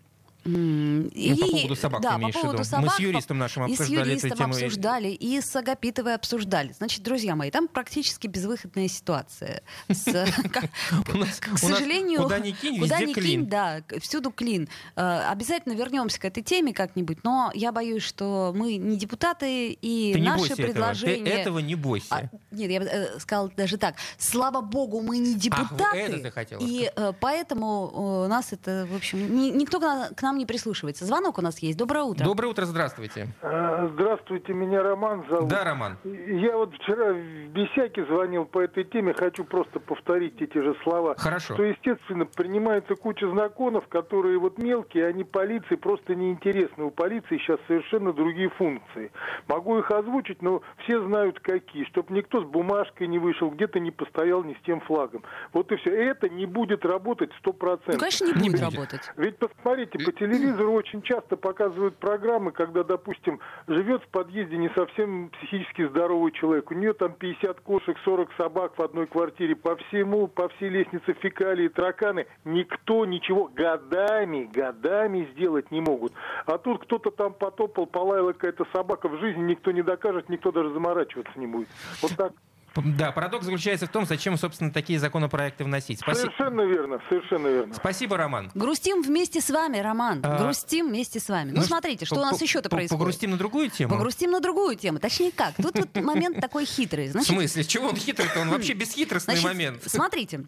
М, 0.46 1.04
Ну, 1.04 1.38
по 1.38 1.48
поводу 1.48 1.76
собак 1.76 2.02
да, 2.02 2.12
по 2.18 2.30
поводу 2.30 2.48
виду. 2.50 2.58
Мы 2.60 2.64
собак, 2.66 2.94
с 2.96 3.00
юристом 3.00 3.38
нашим 3.38 3.66
и 3.66 3.76
с 3.76 3.80
обсуждали 3.82 4.02
эту 4.02 4.10
юристом 4.10 4.38
тему. 4.38 4.54
обсуждали, 4.54 5.08
и 5.10 5.42
с 5.42 5.56
Агапитовой 5.56 6.16
обсуждали. 6.16 6.72
Значит, 6.74 7.04
друзья 7.04 7.36
мои, 7.36 7.52
там 7.52 7.68
практически 7.68 8.28
безвыходная 8.28 8.88
ситуация. 8.88 9.62
К 9.90 11.58
сожалению, 11.58 12.24
куда 12.24 12.40
ни 12.40 12.52
кинь, 12.52 12.80
куда 12.80 13.00
ни 13.02 13.14
кинь, 13.14 13.46
да, 13.48 13.82
всюду 14.02 14.32
клин. 14.32 14.68
Э, 14.96 15.20
Обязательно 15.30 15.74
вернемся 15.74 16.20
к 16.20 16.26
этой 16.26 16.44
теме 16.44 16.74
как-нибудь, 16.74 17.20
но 17.24 17.52
я 17.54 17.72
боюсь, 17.72 18.04
что 18.04 18.54
мы 18.56 18.78
не 18.78 18.98
депутаты, 18.98 19.72
и 19.72 20.16
наши 20.20 20.56
предложения... 20.56 21.24
Ты 21.24 21.30
этого 21.30 21.60
не 21.60 21.76
бойся. 21.76 22.08
А, 22.12 22.30
нет, 22.52 22.72
я 22.72 22.80
бы 22.80 22.86
э, 22.86 23.20
сказала 23.20 23.50
даже 23.56 23.78
так. 23.78 23.96
Слава 24.18 24.62
богу, 24.62 25.02
мы 25.02 25.18
не 25.18 25.36
депутаты. 25.36 26.32
и 26.60 26.92
э, 26.96 27.14
поэтому 27.20 28.26
нас 28.28 28.52
это, 28.54 28.88
в 28.90 28.96
общем, 28.96 29.36
ни- 29.36 29.50
никто 29.52 29.80
к 29.80 29.84
на- 29.84 30.10
к 30.10 30.22
нам 30.30 30.38
не 30.38 30.46
прислушивается. 30.46 31.06
Звонок 31.06 31.40
у 31.40 31.42
нас 31.42 31.58
есть. 31.60 31.78
Доброе 31.78 32.04
утро. 32.04 32.24
Доброе 32.24 32.48
утро, 32.50 32.66
здравствуйте. 32.66 33.28
А, 33.42 33.90
Здравствуйте, 33.94 34.54
меня 34.54 34.84
Роман 34.84 35.26
зовут. 35.30 35.48
Да, 35.50 35.64
Роман. 35.64 35.98
Я 36.04 36.56
вот 36.58 36.74
вчера 36.76 37.14
в 37.14 37.48
Бесяке 37.54 38.06
звонил 38.06 38.46
по 38.46 38.60
этой 38.60 38.84
теме, 38.84 39.14
хочу 39.14 39.44
просто 39.44 39.80
повторить 39.80 40.40
эти 40.42 40.58
же 40.58 40.76
слова. 40.84 41.16
Хорошо. 41.18 41.54
Что, 41.56 41.64
естественно, 41.64 42.26
принимается 42.26 42.96
куча 42.96 43.28
законов, 43.34 43.88
которые 43.88 44.38
вот 44.38 44.58
мелкие, 44.60 45.08
они 45.08 45.24
полиции 45.24 45.76
просто 45.76 46.14
неинтересны. 46.14 46.84
У 46.86 46.92
полиции 46.92 47.38
сейчас 47.40 47.60
совершенно 47.68 48.14
другие 48.14 48.50
функции. 48.50 49.12
Могу 49.48 49.80
их 49.80 49.90
озвучить, 49.92 50.42
но 50.42 50.62
все 50.84 51.02
знают 51.08 51.40
какие. 51.40 51.86
Чтобы 51.86 52.14
никто 52.14 52.42
с 52.42 52.46
бумажкой 52.46 53.08
не 53.08 53.18
вышел, 53.18 53.50
где-то 53.50 53.80
не 53.80 53.92
постоял 53.92 54.44
ни 54.44 54.54
с 54.54 54.62
тем 54.66 54.82
флагом. 54.82 55.24
Вот 55.54 55.72
и 55.72 55.78
все. 55.78 55.90
Это 55.92 56.30
не 56.30 56.46
будет 56.46 56.86
работать 56.86 57.32
сто 57.40 57.52
Ну, 57.52 57.54
процентов. 57.54 58.00
конечно, 58.00 58.26
не, 58.26 58.34
Не 58.34 58.50
будет, 58.50 58.52
будет. 58.52 58.62
работать. 58.74 59.12
Ведь 59.16 59.38
посмотрите, 59.38 59.98
по 60.00 60.12
телевизору 60.20 60.74
очень 60.74 61.02
часто 61.02 61.38
показывают 61.38 61.96
программы, 61.98 62.52
когда, 62.52 62.84
допустим, 62.84 63.40
живет 63.68 64.04
в 64.04 64.08
подъезде 64.10 64.58
не 64.58 64.70
совсем 64.70 65.30
психически 65.30 65.88
здоровый 65.88 66.32
человек. 66.34 66.70
У 66.70 66.74
нее 66.74 66.94
там 66.94 67.14
50 67.14 67.62
кошек, 67.62 67.98
40 68.04 68.30
собак 68.38 68.78
в 68.78 68.82
одной 68.82 69.08
квартире. 69.08 69.56
По 69.56 69.76
всему, 69.78 70.28
по 70.28 70.50
всей 70.50 70.70
лестнице 70.70 71.14
фекалии, 71.14 71.70
тараканы. 71.70 72.28
Никто 72.46 73.06
ничего 73.06 73.48
годами, 73.48 74.50
годами 74.54 75.30
сделать 75.34 75.72
не 75.72 75.82
могут. 75.82 76.14
А 76.46 76.58
тут 76.58 76.84
кто-то 76.84 77.12
там 77.12 77.34
потопал, 77.34 77.86
полаяла 77.86 78.34
какая-то 78.34 78.66
собака. 78.74 79.08
В 79.08 79.20
жизни 79.20 79.42
никто 79.42 79.72
не 79.72 79.82
докажет, 79.82 80.30
никто 80.30 80.52
даже 80.52 80.74
заморачиваться 80.74 81.40
не 81.40 81.48
будет. 81.48 81.70
Вот 82.02 82.12
так. 82.16 82.34
Да, 82.76 83.12
парадокс 83.12 83.46
заключается 83.46 83.86
в 83.88 83.90
том, 83.90 84.06
зачем, 84.06 84.38
собственно, 84.38 84.72
такие 84.72 85.00
законопроекты 85.00 85.64
вносить. 85.64 86.00
Спаси- 86.02 86.22
Совершенно 86.22 86.62
верно, 86.62 87.02
совершенно 87.10 87.48
верно. 87.48 87.74
Спасибо, 87.74 88.18
Роман. 88.18 88.52
Грустим 88.54 89.02
вместе 89.02 89.42
с 89.42 89.50
вами, 89.50 89.80
Роман. 89.80 90.22
А, 90.24 90.38
Грустим 90.44 90.90
вместе 90.90 91.20
с 91.20 91.30
вами. 91.30 91.52
Ну, 91.52 91.58
Ну, 91.58 91.64
смотрите, 91.64 92.06
что 92.06 92.16
у 92.16 92.20
нас 92.22 92.42
еще-то 92.42 92.70
происходит. 92.70 93.00
Погрустим 93.00 93.32
на 93.32 93.38
другую 93.38 93.70
тему? 93.70 93.94
Погрустим 93.94 94.32
на 94.32 94.40
другую 94.40 94.76
тему. 94.76 95.00
Точнее 95.00 95.32
как? 95.32 95.56
Тут 95.56 95.78
вот 95.78 95.96
момент 96.04 96.40
такой 96.40 96.66
хитрый. 96.66 97.10
В 97.10 97.12
Значит, 97.12 97.30
смысле? 97.30 97.64
Чего 97.64 97.88
он 97.90 97.96
хитрый-то? 97.96 98.40
Он 98.42 98.50
вообще 98.50 98.74
бесхитростный 98.74 99.36
значит, 99.36 99.50
момент. 99.50 99.84
Смотрите. 99.86 100.46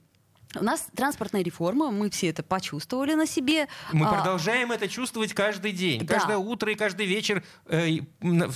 У 0.59 0.63
нас 0.65 0.85
транспортная 0.95 1.43
реформа, 1.43 1.91
мы 1.91 2.09
все 2.09 2.27
это 2.27 2.43
почувствовали 2.43 3.13
на 3.13 3.25
себе. 3.25 3.67
Мы 3.93 4.05
А, 4.05 4.13
продолжаем 4.15 4.73
это 4.73 4.89
чувствовать 4.89 5.33
каждый 5.33 5.71
день, 5.71 6.05
Да. 6.05 6.15
каждое 6.15 6.37
утро 6.37 6.69
и 6.71 6.75
каждый 6.75 7.05
вечер 7.05 7.41
э, 7.67 7.99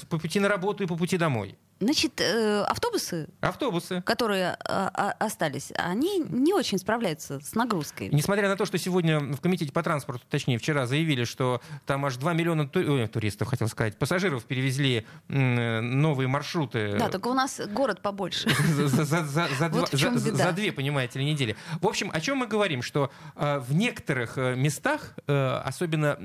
по 0.10 0.20
пути 0.20 0.42
на 0.42 0.50
работу 0.50 0.84
и 0.84 0.88
по 0.88 0.98
пути 0.98 1.18
домой. 1.18 1.58
Значит, 1.80 2.22
э, 2.22 2.62
автобусы, 2.62 3.28
Автобусы. 3.42 4.02
которые 4.02 4.58
а, 4.64 5.14
остались, 5.20 5.74
они 5.76 6.20
не 6.20 6.54
очень 6.54 6.78
справляются 6.78 7.42
с 7.42 7.54
нагрузкой. 7.54 8.10
Несмотря 8.14 8.48
на 8.48 8.56
то, 8.56 8.66
что 8.66 8.78
сегодня 8.78 9.20
в 9.20 9.42
Комитете 9.42 9.74
по 9.74 9.84
транспорту, 9.84 10.26
точнее 10.30 10.58
вчера 10.58 10.86
заявили, 10.86 11.26
что 11.26 11.62
там 11.86 12.06
аж 12.06 12.16
2 12.16 12.34
миллиона 12.34 12.68
ту- 12.68 12.80
ой, 12.80 13.08
туристов, 13.08 13.50
хотел 13.50 13.68
сказать, 13.68 13.98
пассажиров 13.98 14.46
перевезли 14.46 15.06
новые 15.28 16.28
маршруты. 16.28 16.98
Да, 16.98 17.10
только 17.10 17.28
у 17.28 17.34
нас 17.34 17.60
город 17.68 18.02
побольше. 18.02 18.50
за, 18.68 20.52
две, 20.54 20.72
понимаете 20.72 21.20
ли, 21.20 21.26
недели. 21.26 21.58
В 21.82 21.88
общем, 21.88 22.10
о 22.14 22.22
чем 22.22 22.38
мы 22.38 22.48
говорим? 22.48 22.82
Что 22.82 23.12
э, 23.36 23.60
в 23.60 23.74
некоторых 23.76 24.38
э, 24.38 24.56
местах, 24.56 25.16
э, 25.28 25.62
особенно 25.66 26.18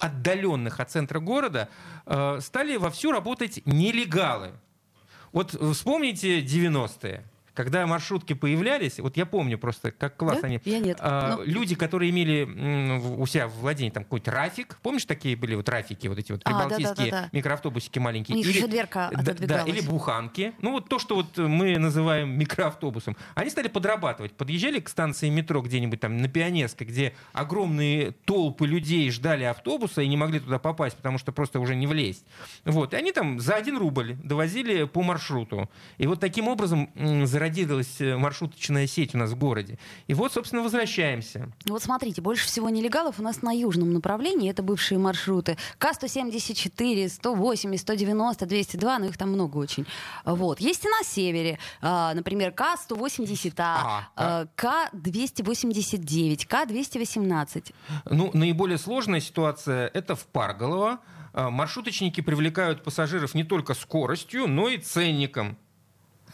отдаленных 0.00 0.80
от 0.80 0.90
центра 0.90 1.20
города, 1.20 1.68
э, 2.06 2.38
стали 2.40 2.76
вовсю 2.76 3.12
работать 3.12 3.62
нелегалы. 3.66 4.52
Вот 5.32 5.56
вспомните 5.72 6.26
90-е. 6.26 7.31
Когда 7.54 7.86
маршрутки 7.86 8.32
появлялись, 8.32 8.98
вот 8.98 9.16
я 9.16 9.26
помню 9.26 9.58
просто, 9.58 9.90
как 9.92 10.16
класс 10.16 10.38
Да? 10.40 10.46
они... 10.46 10.60
Я 10.64 10.78
нет. 10.78 10.98
а, 11.00 11.36
Ну. 11.36 11.44
Люди, 11.44 11.74
которые 11.74 12.10
имели 12.10 12.44
у 13.18 13.26
себя 13.26 13.48
в 13.48 13.56
владении 13.58 13.90
там 13.90 14.04
какой-то 14.04 14.30
трафик, 14.30 14.78
помнишь, 14.82 15.04
такие 15.04 15.36
были 15.36 15.54
вот 15.54 15.66
трафики, 15.66 16.06
вот 16.06 16.18
эти 16.18 16.32
вот 16.32 16.40
А, 16.44 16.50
прибалтийские 16.50 17.10
да-да-да-да. 17.10 17.28
микроавтобусики 17.36 17.98
маленькие? 17.98 18.36
У 18.36 18.38
них 18.38 18.48
еще 18.48 18.66
дверка 18.66 19.10
да, 19.12 19.34
да, 19.34 19.62
или 19.64 19.80
буханки. 19.80 20.52
Ну 20.60 20.72
вот 20.72 20.88
то, 20.88 20.98
что 20.98 21.16
вот 21.16 21.36
мы 21.36 21.78
называем 21.78 22.38
микроавтобусом. 22.38 23.16
Они 23.34 23.50
стали 23.50 23.68
подрабатывать. 23.68 24.32
Подъезжали 24.32 24.80
к 24.80 24.88
станции 24.88 25.28
метро 25.28 25.60
где-нибудь 25.60 26.00
там 26.00 26.16
на 26.18 26.28
Пионерской, 26.28 26.86
где 26.86 27.14
огромные 27.32 28.12
толпы 28.24 28.66
людей 28.66 29.10
ждали 29.10 29.44
автобуса 29.44 30.02
и 30.02 30.08
не 30.08 30.16
могли 30.16 30.40
туда 30.40 30.58
попасть, 30.58 30.96
потому 30.96 31.18
что 31.18 31.32
просто 31.32 31.60
уже 31.60 31.74
не 31.74 31.86
влезть. 31.86 32.24
Вот. 32.64 32.94
И 32.94 32.96
они 32.96 33.12
там 33.12 33.40
за 33.40 33.54
один 33.54 33.76
рубль 33.76 34.14
довозили 34.22 34.84
по 34.84 35.02
маршруту. 35.02 35.68
И 35.98 36.06
вот 36.06 36.20
таким 36.20 36.48
образом 36.48 36.90
зародилась 37.42 38.00
э, 38.00 38.16
маршруточная 38.16 38.86
сеть 38.86 39.14
у 39.14 39.18
нас 39.18 39.30
в 39.30 39.36
городе. 39.36 39.78
И 40.06 40.14
вот, 40.14 40.32
собственно, 40.32 40.62
возвращаемся. 40.62 41.48
Вот 41.66 41.82
смотрите, 41.82 42.22
больше 42.22 42.46
всего 42.46 42.70
нелегалов 42.70 43.18
у 43.18 43.22
нас 43.22 43.42
на 43.42 43.52
южном 43.52 43.92
направлении. 43.92 44.48
Это 44.48 44.62
бывшие 44.62 44.98
маршруты. 44.98 45.56
К-174, 45.78 47.08
180, 47.08 47.80
190, 47.80 48.46
202, 48.46 48.98
ну 48.98 49.06
их 49.06 49.18
там 49.18 49.32
много 49.32 49.58
очень. 49.58 49.86
Вот. 50.24 50.60
Есть 50.60 50.84
и 50.84 50.88
на 50.88 51.02
севере. 51.04 51.58
А, 51.80 52.14
Например, 52.14 52.52
К-180А, 52.52 53.52
А, 53.58 54.08
а, 54.16 54.46
К-289, 54.54 56.46
К-218. 56.46 57.74
Ну, 58.10 58.30
наиболее 58.34 58.78
сложная 58.78 59.20
ситуация– 59.20 59.90
это 59.94 60.14
в 60.14 60.26
Парголово. 60.26 61.00
А, 61.32 61.50
Маршруточники 61.50 62.20
привлекают 62.20 62.84
пассажиров 62.84 63.34
не 63.34 63.44
только 63.44 63.74
скоростью, 63.74 64.46
но 64.46 64.68
и 64.68 64.78
ценником. 64.78 65.56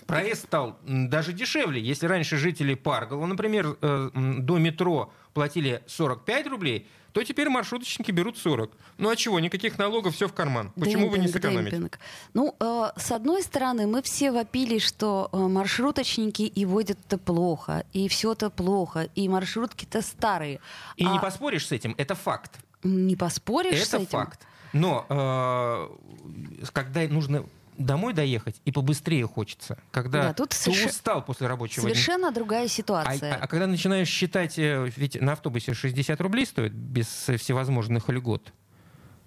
Проезд 0.08 0.44
стал 0.46 0.78
даже 0.84 1.32
дешевле. 1.32 1.80
Если 1.80 2.06
раньше 2.06 2.36
жители 2.38 2.74
Парголова, 2.74 3.26
например, 3.26 3.76
э, 3.80 4.10
до 4.14 4.58
метро 4.58 5.12
платили 5.34 5.82
45 5.86 6.46
рублей, 6.48 6.88
то 7.12 7.22
теперь 7.22 7.48
маршруточники 7.50 8.10
берут 8.10 8.38
40. 8.38 8.70
Ну 8.96 9.10
а 9.10 9.16
чего? 9.16 9.38
Никаких 9.38 9.76
налогов, 9.78 10.14
все 10.14 10.26
в 10.26 10.32
карман. 10.32 10.72
Почему 10.80 11.10
бы 11.10 11.18
не 11.18 11.26
Демпинг, 11.26 11.32
сэкономить? 11.44 11.70
демпинг. 11.72 11.98
Ну, 12.32 12.54
э, 12.58 12.90
с 12.96 13.12
одной 13.12 13.42
стороны, 13.42 13.86
мы 13.86 14.00
все 14.02 14.30
вопили, 14.32 14.78
что 14.78 15.28
э, 15.32 15.36
маршруточники 15.36 16.42
и 16.42 16.64
водят-то 16.64 17.18
плохо, 17.18 17.84
и 17.92 18.08
все-то 18.08 18.48
плохо, 18.50 19.08
и 19.14 19.28
маршрутки-то 19.28 20.00
старые. 20.02 20.60
И 20.96 21.04
А 21.04 21.12
не 21.12 21.18
поспоришь 21.20 21.66
с 21.66 21.72
этим, 21.72 21.94
это 21.98 22.14
факт. 22.14 22.52
не 22.82 23.14
поспоришь 23.16 23.84
с 23.84 23.88
Это 23.88 23.98
этим? 24.02 24.06
факт. 24.10 24.40
Но 24.72 25.06
э, 25.08 26.66
когда 26.72 27.02
нужно 27.08 27.44
домой 27.78 28.12
доехать, 28.12 28.60
и 28.64 28.72
побыстрее 28.72 29.26
хочется, 29.26 29.78
когда 29.90 30.22
Да, 30.24 30.32
тут 30.34 30.50
ты 30.50 30.56
соверш- 30.70 30.88
устал 30.88 31.24
после 31.24 31.46
рабочего 31.46 31.86
дня. 31.86 31.94
Совершенно 31.94 32.32
другая 32.32 32.64
А, 32.66 32.68
ситуация. 32.68 33.34
а- 33.34 33.38
а 33.44 33.46
когда 33.46 33.66
начинаешь 33.66 34.08
считать, 34.08 34.58
э, 34.58 34.90
ведь 34.96 35.20
на 35.20 35.32
автобусе 35.32 35.74
60 35.74 36.20
рублей 36.20 36.44
стоит 36.46 36.72
без 36.72 37.06
всевозможных 37.06 38.08
льгот. 38.08 38.52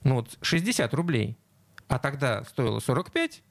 Ну 0.04 0.16
вот 0.16 0.38
60 0.42 0.94
рублей. 0.94 1.38
А 1.88 2.00
тогда 2.00 2.44
стоило 2.46 2.80
45, 2.80 3.42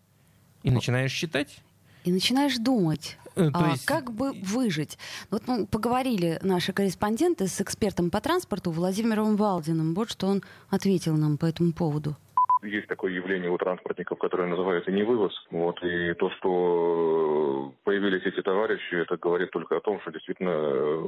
и 0.62 0.71
начинаешь 0.71 1.12
считать. 1.12 1.59
И 2.04 2.12
начинаешь 2.12 2.57
думать, 2.57 3.19
Э, 3.37 3.50
то 3.50 3.66
а, 3.66 3.71
есть- 3.73 3.85
как 3.85 4.11
бы 4.12 4.33
выжить. 4.33 4.97
Вот 5.30 5.47
мы 5.47 5.66
поговорили 5.66 6.38
наши 6.42 6.73
корреспонденты 6.73 7.47
с 7.47 7.61
экспертом 7.61 8.11
по 8.11 8.21
транспорту 8.23 8.71
Владимиром 8.71 9.37
Валдиным. 9.37 9.95
Вот 9.95 10.11
что 10.11 10.26
он 10.26 10.42
ответил 10.71 11.16
нам 11.16 11.37
по 11.37 11.45
этому 11.47 11.73
поводу. 11.73 12.16
Есть 12.62 12.88
такое 12.88 13.12
явление 13.12 13.50
у 13.50 13.56
транспортников, 13.56 14.18
которое 14.18 14.48
называется 14.48 14.90
невывоз. 14.90 15.32
Вот, 15.50 15.82
и 15.82 16.14
то, 16.14 16.30
что 16.30 17.72
появились 17.84 18.22
эти 18.24 18.42
товарищи, 18.42 18.94
это 18.94 19.16
говорит 19.16 19.50
только 19.50 19.76
о 19.76 19.80
том, 19.80 20.00
что 20.00 20.10
действительно 20.10 20.50
э, 20.50 20.98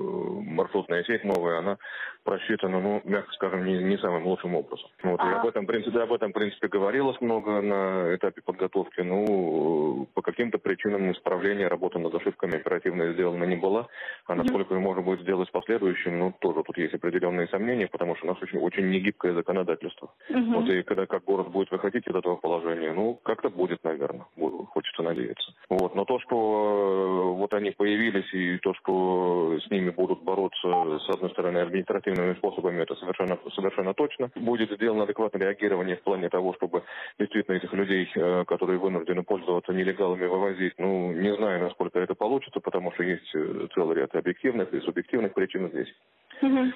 маршрутная 0.46 1.04
сеть 1.04 1.24
новая, 1.24 1.58
она 1.58 1.78
просчитана, 2.24 2.80
ну, 2.80 3.02
мягко 3.04 3.32
скажем, 3.34 3.64
не, 3.64 3.82
не 3.82 3.98
самым 3.98 4.26
лучшим 4.26 4.54
образом. 4.54 4.88
Вот, 5.02 5.20
и 5.20 5.28
об 5.28 5.46
этом, 5.46 5.64
в 5.64 5.66
принципе, 5.66 6.00
об 6.00 6.12
этом, 6.12 6.30
в 6.30 6.34
принципе, 6.34 6.68
говорилось 6.68 7.20
много 7.20 7.60
на 7.60 8.14
этапе 8.14 8.40
подготовки. 8.42 9.00
Ну, 9.00 10.08
по 10.14 10.22
каким-то 10.22 10.58
причинам 10.58 11.10
исправления 11.12 11.68
работы 11.68 11.98
над 11.98 12.14
ошибками 12.14 12.56
оперативно 12.56 13.12
сделана 13.12 13.44
не 13.44 13.56
была. 13.56 13.88
А 14.26 14.34
насколько 14.34 14.74
ее 14.74 14.80
можно 14.80 15.02
будет 15.02 15.20
сделать 15.20 15.48
в 15.48 15.52
последующем, 15.52 16.18
ну, 16.18 16.34
тоже 16.38 16.62
тут 16.62 16.78
есть 16.78 16.94
определенные 16.94 17.48
сомнения, 17.48 17.88
потому 17.88 18.16
что 18.16 18.26
у 18.26 18.30
нас 18.30 18.42
очень, 18.42 18.58
очень 18.58 18.88
негибкое 18.88 19.34
законодательство. 19.34 20.12
Вот 20.28 20.68
и 20.68 20.82
когда 20.82 21.06
как 21.06 21.24
город 21.24 21.41
будет 21.50 21.70
выходить 21.70 22.06
из 22.06 22.14
этого 22.14 22.36
положения, 22.36 22.92
ну, 22.92 23.18
как-то 23.22 23.50
будет, 23.50 23.82
наверное, 23.84 24.26
хочется 24.70 25.02
надеяться. 25.02 25.52
Вот. 25.68 25.94
Но 25.94 26.04
то, 26.04 26.18
что 26.20 26.36
э, 26.36 27.36
вот 27.38 27.54
они 27.54 27.70
появились, 27.70 28.32
и 28.32 28.58
то, 28.58 28.74
что 28.74 29.58
с 29.58 29.70
ними 29.70 29.90
будут 29.90 30.22
бороться, 30.22 30.68
с 30.98 31.08
одной 31.10 31.30
стороны, 31.30 31.58
административными 31.58 32.34
способами, 32.34 32.82
это 32.82 32.94
совершенно, 32.96 33.38
совершенно 33.54 33.94
точно. 33.94 34.30
Будет 34.34 34.70
сделано 34.72 35.04
адекватное 35.04 35.42
реагирование 35.42 35.96
в 35.96 36.02
плане 36.02 36.28
того, 36.28 36.54
чтобы 36.54 36.82
действительно 37.18 37.56
этих 37.56 37.72
людей, 37.72 38.10
э, 38.14 38.44
которые 38.44 38.78
вынуждены 38.78 39.22
пользоваться 39.22 39.72
нелегалами, 39.72 40.26
вывозить. 40.26 40.74
Ну, 40.78 41.12
не 41.12 41.34
знаю, 41.36 41.62
насколько 41.62 41.98
это 41.98 42.14
получится, 42.14 42.60
потому 42.60 42.92
что 42.92 43.02
есть 43.02 43.34
э, 43.34 43.68
целый 43.74 43.96
ряд 43.96 44.14
объективных 44.14 44.72
и 44.74 44.80
субъективных 44.80 45.34
причин 45.34 45.68
здесь. 45.68 45.92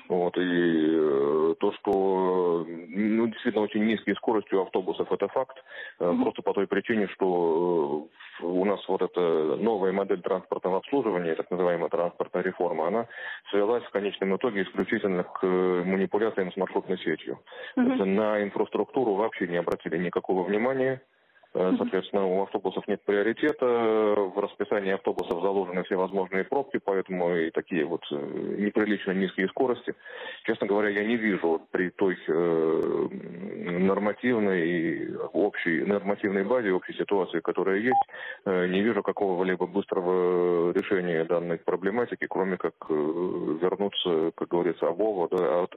Вот, 0.09 0.37
и 0.39 0.41
э, 0.41 1.55
то, 1.59 1.73
что 1.73 2.67
ну, 2.69 3.27
действительно 3.27 3.65
очень 3.65 3.85
низкие 3.85 4.15
скорости 4.17 4.55
у 4.55 4.63
автобусов, 4.63 5.11
это 5.11 5.29
факт. 5.29 5.57
Э, 5.99 6.15
Просто 6.23 6.43
по 6.43 6.53
той 6.53 6.67
причине, 6.67 7.09
что 7.09 8.09
э, 8.41 8.45
у 8.45 8.65
нас 8.65 8.81
вот 8.89 9.03
эта 9.03 9.57
новая 9.57 9.93
модель 9.93 10.23
транспортного 10.23 10.79
обслуживания, 10.79 11.35
так 11.35 11.51
называемая 11.51 11.89
транспортная 11.89 12.43
реформа, 12.43 12.89
она 12.89 13.07
свелась 13.51 13.85
в 13.85 13.91
конечном 13.91 14.37
итоге 14.37 14.63
исключительно 14.63 15.25
к 15.25 15.45
манипуляциям 15.45 16.53
с 16.53 16.57
маршрутной 16.57 16.99
сетью. 16.99 17.39
Есть 17.77 18.05
На 18.05 18.43
инфраструктуру 18.43 19.15
вообще 19.15 19.49
не 19.49 19.57
обратили 19.57 19.97
никакого 19.99 20.45
внимания. 20.45 21.03
Э, 21.57 21.73
Соответственно, 21.79 22.27
у 22.27 22.43
автобусов 22.43 22.87
нет 22.87 23.01
приоритета, 23.05 23.65
в 23.65 24.39
расписании 24.39 24.93
автобусов 24.93 25.41
заложены 25.41 25.85
все 25.85 25.97
возможные 25.97 26.45
пробки, 26.45 26.79
поэтому 26.85 27.35
и 27.35 27.51
такие 27.51 27.87
вот 27.87 28.03
э, 28.11 28.17
неприлично 28.59 29.13
низкие 29.13 29.49
скорости. 29.49 29.95
Честно 30.45 30.67
говоря, 30.67 30.91
я 30.91 31.03
не 31.05 31.17
вижу 31.17 31.63
при 31.71 31.89
той 31.91 32.19
э, 32.29 33.09
нормативной, 33.79 35.17
общей 35.33 35.85
нормативной 35.85 36.45
базе, 36.45 36.73
общей 36.73 36.93
ситуации, 36.93 37.41
которая 37.41 37.79
есть, 37.79 37.97
не 38.45 38.83
вижу 38.83 39.03
какого-либо 39.03 39.67
быстрого 39.67 40.73
решения 40.73 41.25
данной 41.25 41.59
проблематики, 41.59 42.27
кроме 42.29 42.57
как 42.57 42.75
вернуться, 42.89 44.33
как 44.37 44.49
говорится, 44.49 44.87
Вова, 44.91 45.29
да, 45.31 45.63
от- 45.63 45.77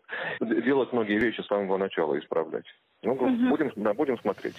делать 0.65 0.91
многие 0.93 1.19
вещи 1.19 1.41
с 1.41 1.47
самого 1.47 1.77
начала, 1.77 2.17
исправлять. 2.19 2.65
Ну, 3.03 3.15
будем, 3.15 3.71
да, 3.75 3.93
будем 3.93 4.19
смотреть. 4.19 4.55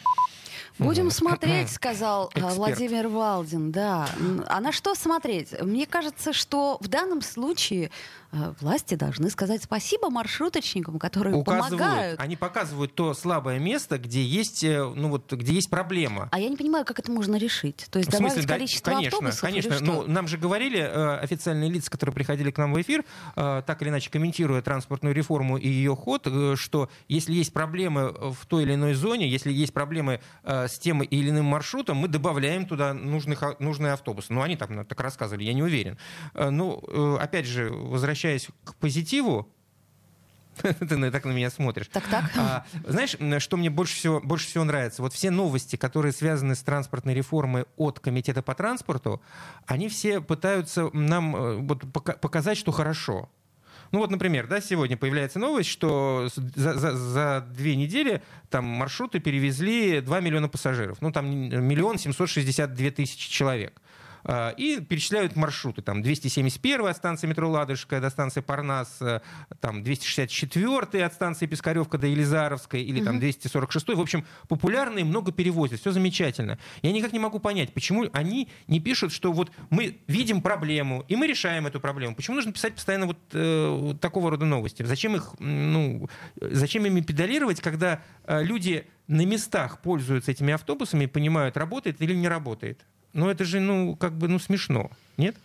Будем 0.78 1.09
смотреть, 1.10 1.70
сказал 1.70 2.30
э, 2.34 2.38
Эксперт. 2.38 2.56
Владимир 2.56 3.08
Валдин. 3.08 3.72
Да. 3.72 4.08
А 4.48 4.60
на 4.60 4.72
что 4.72 4.94
смотреть? 4.94 5.60
Мне 5.60 5.86
кажется, 5.86 6.32
что 6.32 6.78
в 6.80 6.88
данном 6.88 7.22
случае 7.22 7.90
э, 8.32 8.52
власти 8.60 8.94
должны 8.94 9.30
сказать 9.30 9.62
спасибо 9.62 10.10
маршруточникам, 10.10 10.98
которые 10.98 11.34
Указывают, 11.36 11.78
помогают. 11.80 12.20
они 12.20 12.36
показывают 12.36 12.94
то 12.94 13.14
слабое 13.14 13.58
место, 13.58 13.98
где 13.98 14.22
есть, 14.22 14.64
э, 14.64 14.84
ну 14.84 15.08
вот, 15.08 15.32
где 15.32 15.52
есть 15.52 15.70
проблема. 15.70 16.28
А 16.32 16.38
я 16.38 16.48
не 16.48 16.56
понимаю, 16.56 16.84
как 16.84 16.98
это 16.98 17.10
можно 17.10 17.36
решить. 17.36 17.86
То 17.90 17.98
есть 17.98 18.10
В 18.10 18.16
смысле, 18.16 18.42
добавить 18.42 18.48
да, 18.48 18.54
количество 18.54 18.90
конечно, 18.90 19.18
автобусов 19.18 19.40
конечно. 19.40 19.74
или? 19.74 19.84
Ну, 19.84 20.06
нам 20.06 20.28
же 20.28 20.38
говорили 20.38 20.80
э, 20.80 21.18
официальные 21.18 21.70
лица, 21.70 21.90
которые 21.90 22.14
приходили 22.14 22.50
к 22.50 22.58
нам 22.58 22.72
в 22.72 22.80
эфир, 22.80 23.04
э, 23.36 23.62
так 23.66 23.82
или 23.82 23.88
иначе 23.88 24.10
комментируя 24.10 24.62
транспортную 24.62 25.14
реформу 25.14 25.56
и 25.56 25.68
ее 25.68 25.94
ход, 25.96 26.26
э, 26.26 26.54
что 26.56 26.88
если 27.08 27.32
есть 27.32 27.52
проблемы 27.52 28.12
в 28.32 28.46
той 28.46 28.62
или 28.62 28.74
иной 28.74 28.94
зоне, 28.94 29.28
если 29.28 29.52
есть 29.52 29.72
проблемы 29.72 30.20
э, 30.44 30.68
с 30.68 30.78
тем 30.78 30.99
или 31.04 31.30
иным 31.30 31.46
маршрутом, 31.46 31.96
мы 31.98 32.08
добавляем 32.08 32.66
туда 32.66 32.94
нужных, 32.94 33.42
а- 33.42 33.56
нужные 33.58 33.92
автобусы. 33.92 34.32
Ну, 34.32 34.42
они 34.42 34.56
там 34.56 34.84
так 34.84 35.00
рассказывали, 35.00 35.44
я 35.44 35.52
не 35.54 35.62
уверен. 35.62 35.98
Э, 36.34 36.50
Ну, 36.50 36.82
э, 36.88 37.16
опять 37.20 37.46
же, 37.46 37.70
возвращаясь 37.70 38.48
к 38.64 38.74
позитиву, 38.76 39.48
Ты 40.62 41.10
так 41.10 41.24
на 41.24 41.30
меня 41.30 41.50
смотришь. 41.50 41.88
Так, 41.92 42.06
так. 42.08 42.24
А, 42.36 42.64
знаешь, 42.86 43.16
что 43.42 43.56
мне 43.56 43.70
больше 43.70 43.94
всего, 43.94 44.20
больше 44.20 44.46
всего 44.46 44.64
нравится? 44.64 45.00
Вот 45.00 45.12
все 45.14 45.30
новости, 45.30 45.76
которые 45.76 46.12
связаны 46.12 46.54
с 46.54 46.60
транспортной 46.62 47.14
реформой 47.14 47.64
от 47.76 48.00
Комитета 48.00 48.42
по 48.42 48.54
транспорту, 48.54 49.22
они 49.66 49.88
все 49.88 50.20
пытаются 50.20 50.90
нам 50.92 51.36
э, 51.36 51.56
вот, 51.56 51.90
показать, 51.92 52.58
что 52.58 52.72
хорошо. 52.72 53.30
Ну 53.92 53.98
вот, 53.98 54.10
например, 54.10 54.46
да, 54.46 54.60
сегодня 54.60 54.96
появляется 54.96 55.38
новость, 55.38 55.68
что 55.68 56.28
за, 56.34 56.74
за, 56.74 56.96
за 56.96 57.46
две 57.56 57.74
недели 57.74 58.22
там 58.48 58.64
маршруты 58.64 59.18
перевезли 59.18 60.00
2 60.00 60.20
миллиона 60.20 60.48
пассажиров. 60.48 60.98
Ну 61.00 61.10
там 61.10 61.28
миллион 61.28 61.98
семьсот 61.98 62.28
шестьдесят 62.28 62.74
две 62.74 62.90
тысячи 62.90 63.28
человек. 63.28 63.80
А, 64.24 64.50
и 64.50 64.80
перечисляют 64.80 65.36
маршруты. 65.36 65.82
Там 65.82 66.02
271 66.02 66.94
станция 66.94 67.28
метро 67.28 67.48
Ладожская 67.48 68.00
до 68.00 68.10
станции 68.10 68.40
Парнас, 68.40 68.98
э, 69.00 69.20
там 69.60 69.82
264 69.82 71.04
от 71.04 71.14
станции 71.14 71.46
Пискаревка 71.46 71.98
до 71.98 72.06
Елизаровской, 72.06 72.82
или 72.82 73.02
там 73.02 73.18
246. 73.18 73.88
В 73.88 74.00
общем, 74.00 74.24
популярные, 74.48 75.04
много 75.04 75.32
перевозят, 75.32 75.80
все 75.80 75.92
замечательно. 75.92 76.58
Я 76.82 76.92
никак 76.92 77.12
не 77.12 77.18
могу 77.18 77.38
понять, 77.38 77.72
почему 77.72 78.08
они 78.12 78.48
не 78.66 78.80
пишут, 78.80 79.12
что 79.12 79.32
вот 79.32 79.50
мы 79.70 79.98
видим 80.06 80.42
проблему, 80.42 81.04
и 81.08 81.16
мы 81.16 81.26
решаем 81.26 81.66
эту 81.66 81.80
проблему. 81.80 82.14
Почему 82.14 82.36
нужно 82.36 82.52
писать 82.52 82.74
постоянно 82.74 83.06
вот 83.06 83.18
э, 83.32 83.94
такого 84.00 84.30
рода 84.30 84.44
новости? 84.44 84.82
Зачем 84.82 85.16
их, 85.16 85.34
ну, 85.38 86.08
зачем 86.40 86.84
ими 86.86 87.00
педалировать, 87.00 87.60
когда 87.60 88.02
э, 88.24 88.42
люди 88.42 88.86
на 89.08 89.24
местах 89.24 89.80
пользуются 89.80 90.30
этими 90.30 90.52
автобусами 90.52 91.04
и 91.04 91.06
понимают, 91.06 91.56
работает 91.56 92.00
или 92.00 92.14
не 92.14 92.28
работает? 92.28 92.84
Ну, 93.12 93.28
это 93.28 93.44
же, 93.44 93.60
ну, 93.60 93.96
как 93.96 94.12
бы, 94.12 94.28
ну, 94.28 94.38
смешно, 94.38 94.90
нет? 95.16 95.36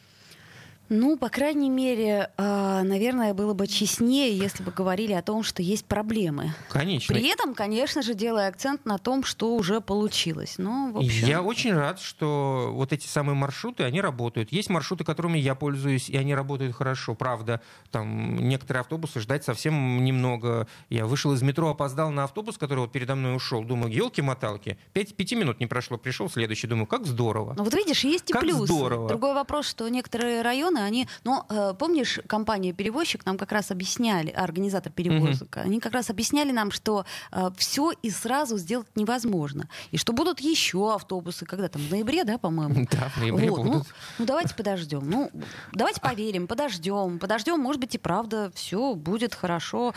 Ну, 0.90 1.18
по 1.18 1.30
крайней 1.30 1.70
мере, 1.70 2.30
а, 2.38 2.84
наверное, 2.84 3.34
было 3.34 3.54
бы 3.54 3.66
честнее, 3.68 4.38
если 4.38 4.64
бы 4.64 4.72
говорили 4.72 5.14
о 5.14 5.22
том, 5.22 5.44
что 5.44 5.64
есть 5.64 5.86
проблемы. 5.86 6.54
Конечно. 6.70 7.16
При 7.16 7.28
этом, 7.28 7.56
конечно 7.56 8.02
же, 8.02 8.14
делая 8.14 8.50
акцент 8.50 8.86
на 8.86 8.98
том, 8.98 9.24
что 9.24 9.56
уже 9.56 9.82
получилось. 9.82 10.56
Но, 10.58 10.92
в 10.92 10.98
общем... 10.98 11.28
Я 11.28 11.42
очень 11.42 11.74
рад, 11.74 12.00
что 12.00 12.70
вот 12.72 12.94
эти 12.94 13.08
самые 13.08 13.36
маршруты, 13.36 13.84
они 13.84 14.00
работают. 14.00 14.52
Есть 14.52 14.70
маршруты, 14.70 15.04
которыми 15.04 15.40
я 15.40 15.56
пользуюсь, 15.56 16.10
и 16.10 16.18
они 16.18 16.36
работают 16.36 16.76
хорошо. 16.76 17.16
Правда, 17.16 17.62
там 17.90 18.48
некоторые 18.48 18.82
автобусы 18.82 19.20
ждать 19.20 19.44
совсем 19.44 20.04
немного. 20.04 20.68
Я 20.90 21.08
вышел 21.08 21.34
из 21.34 21.42
метро, 21.42 21.70
опоздал 21.70 22.12
на 22.12 22.26
автобус, 22.26 22.58
который 22.58 22.80
вот 22.80 22.92
передо 22.92 23.16
мной 23.16 23.36
ушел. 23.36 23.64
Думаю, 23.64 23.92
елки-моталки. 23.92 24.78
Пять, 24.94 25.16
пяти 25.16 25.36
минут 25.36 25.60
не 25.60 25.66
прошло, 25.66 25.98
пришел 25.98 26.30
следующий. 26.30 26.68
Думаю, 26.68 26.86
как 26.86 27.08
здорово. 27.08 27.56
Ну 27.58 27.64
вот 27.64 27.74
видишь, 27.74 28.04
есть 28.04 28.30
и 28.30 28.34
как 28.34 28.42
плюсы. 28.42 28.72
здорово. 28.72 29.08
Другой 29.08 29.34
вопрос, 29.34 29.68
что 29.68 29.88
некоторые 29.90 30.44
районы 30.44 30.75
регионы, 30.76 30.86
они, 30.86 31.08
ну, 31.24 31.44
э, 31.50 31.74
помнишь, 31.78 32.20
компания-перевозчик 32.28 33.26
нам 33.26 33.38
как 33.38 33.52
раз 33.52 33.72
объясняли, 33.72 34.30
организатор 34.30 34.92
перевозок, 34.92 35.56
угу. 35.56 35.66
они 35.66 35.80
как 35.80 35.94
раз 35.94 36.10
объясняли 36.10 36.52
нам, 36.52 36.72
что 36.72 37.06
э, 37.32 37.50
все 37.58 37.92
и 38.02 38.10
сразу 38.10 38.58
сделать 38.58 38.88
невозможно. 38.96 39.70
И 39.92 39.98
что 39.98 40.14
будут 40.14 40.40
еще 40.40 40.94
автобусы, 40.94 41.46
когда 41.46 41.68
там, 41.68 41.82
в 41.82 41.92
ноябре, 41.92 42.24
да, 42.24 42.38
по-моему? 42.38 42.86
Да, 42.96 43.10
в 43.10 43.18
ноябре 43.18 43.50
вот. 43.50 43.58
будут. 43.58 43.74
Ну, 43.74 43.84
ну, 44.20 44.26
давайте 44.26 44.56
подождем. 44.56 45.10
Ну, 45.10 45.32
давайте 45.74 46.00
поверим, 46.00 46.48
подождем, 46.48 47.20
подождем, 47.20 47.60
может 47.60 47.82
быть, 47.82 47.96
и 47.96 47.98
правда 47.98 48.52
все 48.56 48.96
будет 48.96 49.36
хорошо 49.36 49.94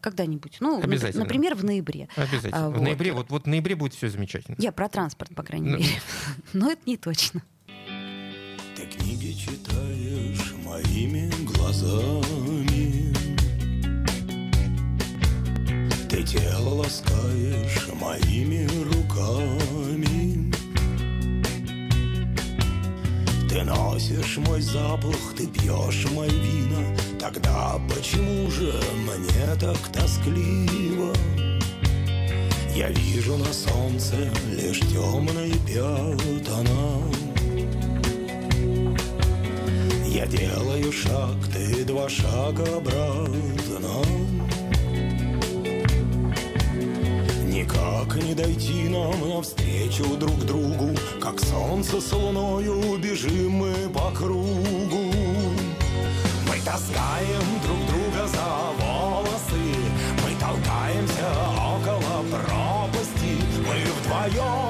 когда-нибудь. 0.00 0.58
Ну, 0.60 0.80
Обязательно. 0.82 1.24
например, 1.24 1.54
в 1.54 1.64
ноябре. 1.64 2.08
Обязательно. 2.16 2.66
А, 2.66 2.70
в 2.70 2.80
ноябре, 2.80 3.12
вот, 3.12 3.30
вот 3.30 3.44
в 3.44 3.46
ноябре 3.46 3.74
будет 3.74 3.94
все 3.94 4.08
замечательно. 4.08 4.56
Я 4.58 4.72
про 4.72 4.88
транспорт, 4.88 5.34
по 5.34 5.42
крайней 5.42 5.70
Но... 5.70 5.76
Ну. 5.76 5.82
мере. 5.82 6.00
Но 6.52 6.70
это 6.70 6.82
не 6.86 6.96
точно. 6.96 7.42
Книги 9.10 9.32
читаешь 9.32 10.54
моими 10.64 11.28
глазами. 11.44 13.12
Ты 16.08 16.22
тело 16.22 16.74
ласкаешь 16.74 17.88
моими 18.00 18.68
руками. 18.84 20.52
Ты 23.48 23.64
носишь 23.64 24.36
мой 24.46 24.60
запах, 24.60 25.34
ты 25.36 25.48
пьешь 25.48 26.06
мои 26.12 26.30
вина. 26.30 26.96
Тогда 27.18 27.80
почему 27.92 28.48
же 28.48 28.72
мне 28.94 29.56
так 29.58 29.88
тоскливо? 29.92 31.12
Я 32.76 32.88
вижу 32.90 33.36
на 33.36 33.52
солнце 33.52 34.30
лишь 34.56 34.78
темные 34.78 35.54
пятна 35.66 37.02
я 40.10 40.26
делаю 40.26 40.92
шаг, 40.92 41.36
ты 41.52 41.84
два 41.84 42.08
шага 42.08 42.64
обратно. 42.76 44.02
Никак 47.46 48.16
не 48.16 48.34
дойти 48.34 48.88
нам 48.88 49.28
навстречу 49.28 50.04
друг 50.16 50.38
другу 50.46 50.96
Как 51.20 51.38
солнце 51.38 52.00
с 52.00 52.12
луною 52.12 52.96
бежим 52.98 53.50
мы 53.50 53.74
по 53.92 54.10
кругу. 54.10 55.12
Мы 56.48 56.56
таскаем 56.64 57.46
друг 57.62 57.78
друга 57.86 58.26
за 58.26 58.84
волосы 58.84 59.62
Мы 60.24 60.34
толкаемся 60.40 61.28
около 61.76 62.24
пропасти 62.30 63.36
Мы 63.58 63.76
вдвоем 64.00 64.69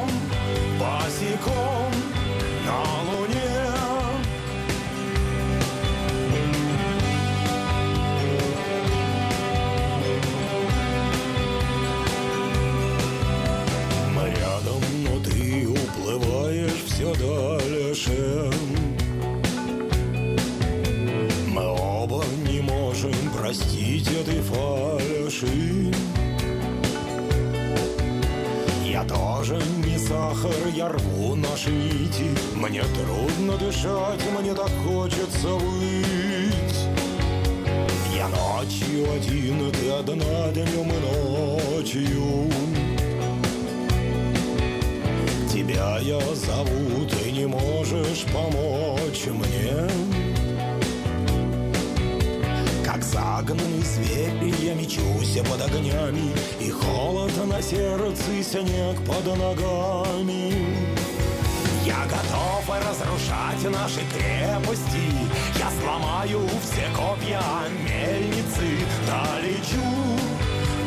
наши 63.90 64.07
крепости 64.09 65.12
Я 65.59 65.70
сломаю 65.81 66.40
все 66.62 66.88
копья 66.94 67.42
мельницы 67.83 68.87
Долечу, 69.07 70.18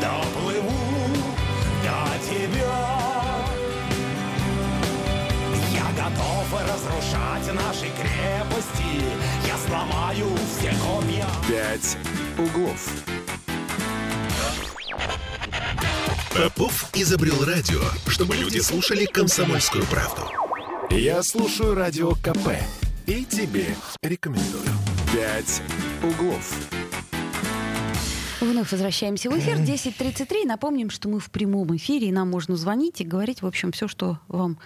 доплыву 0.02 0.72
до 1.84 2.26
тебя 2.26 3.04
готов 5.96 6.62
разрушать 6.62 7.54
наши 7.54 7.86
крепости. 7.96 9.04
Я 9.48 9.58
сломаю 9.58 10.28
все 10.58 10.74
копья. 10.82 11.28
Пять 11.48 11.98
углов. 12.38 12.90
Попов 16.36 16.86
изобрел 16.94 17.46
радио, 17.46 17.82
чтобы 18.08 18.36
люди 18.36 18.60
слушали 18.60 19.06
комсомольскую 19.06 19.86
правду. 19.86 20.24
Я 20.90 21.22
слушаю 21.24 21.76
радио 21.76 22.16
КП 22.16 22.50
и 23.08 23.26
тебе 23.26 23.66
рекомендую. 24.02 24.64
Пять 25.14 25.62
углов. 26.02 26.70
Вновь 28.40 28.72
возвращаемся 28.72 29.30
в 29.30 29.38
эфир. 29.38 29.58
10.33. 29.58 30.46
Напомним, 30.46 30.90
что 30.90 31.08
мы 31.10 31.20
в 31.20 31.30
прямом 31.32 31.76
эфире, 31.76 32.10
и 32.10 32.12
нам 32.12 32.30
можно 32.30 32.56
звонить 32.56 33.00
и 33.02 33.06
говорить, 33.06 33.42
в 33.42 33.48
общем, 33.48 33.72
все, 33.72 33.88
что 33.88 34.20
вам 34.28 34.58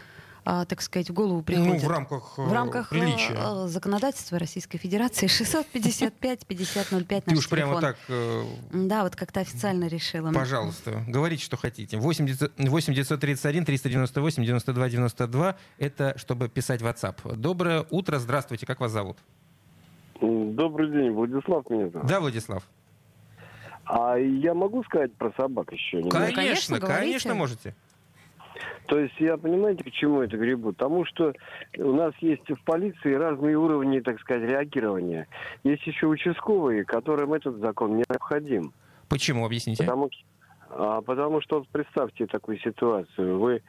так 0.47 0.81
сказать, 0.81 1.09
в 1.09 1.13
голову 1.13 1.41
приходит. 1.41 1.81
Ну, 1.81 1.87
в 1.87 1.91
рамках, 1.91 2.37
в 2.37 2.53
рамках 2.53 2.93
э, 2.93 2.95
приличия. 2.95 3.35
Э, 3.35 3.67
законодательства 3.67 4.39
Российской 4.39 4.77
Федерации 4.77 5.27
655-5005 5.27 7.23
Ты 7.25 7.35
уж 7.35 7.49
прямо 7.49 7.81
так... 7.81 7.97
Э, 8.07 8.43
да, 8.71 9.03
вот 9.03 9.17
как-то 9.17 9.41
официально 9.41 9.87
решила. 9.87 10.31
Пожалуйста, 10.31 11.03
говорите, 11.07 11.43
что 11.43 11.57
хотите. 11.57 11.97
8 11.97 12.25
931 12.25 13.65
398 13.65 14.45
92 14.45 14.89
92 14.89 15.55
это 15.79 16.13
чтобы 16.17 16.47
писать 16.47 16.81
в 16.81 16.85
WhatsApp. 16.85 17.35
Доброе 17.35 17.85
утро, 17.89 18.17
здравствуйте, 18.17 18.65
как 18.65 18.79
вас 18.79 18.91
зовут? 18.91 19.17
Добрый 20.21 20.89
день, 20.91 21.11
Владислав 21.11 21.69
меня 21.69 21.89
зовут. 21.89 22.07
Да, 22.07 22.19
Владислав. 22.21 22.63
А 23.85 24.17
я 24.17 24.53
могу 24.53 24.83
сказать 24.83 25.13
про 25.13 25.31
собак 25.33 25.71
еще? 25.71 25.97
немного? 25.97 26.17
Конечно, 26.17 26.35
конечно, 26.35 26.79
конечно, 26.79 27.33
можете. 27.33 27.75
То 28.87 28.99
есть 28.99 29.15
я 29.19 29.37
понимаете, 29.37 29.83
к 29.83 29.91
чему 29.91 30.21
это 30.21 30.37
грибу? 30.37 30.71
Потому 30.71 31.05
что 31.05 31.33
у 31.77 31.91
нас 31.91 32.13
есть 32.21 32.49
в 32.49 32.63
полиции 32.63 33.13
разные 33.13 33.57
уровни, 33.57 33.99
так 33.99 34.19
сказать, 34.21 34.49
реагирования. 34.49 35.27
Есть 35.63 35.85
еще 35.85 36.07
участковые, 36.07 36.85
которым 36.85 37.33
этот 37.33 37.57
закон 37.57 37.97
необходим. 37.97 38.73
Почему, 39.09 39.45
объясните? 39.45 39.83
Потому, 39.83 40.09
а, 40.69 41.01
потому 41.01 41.41
что 41.41 41.59
вот 41.59 41.67
представьте 41.67 42.27
такую 42.27 42.59
ситуацию. 42.59 43.39
Вы 43.39 43.61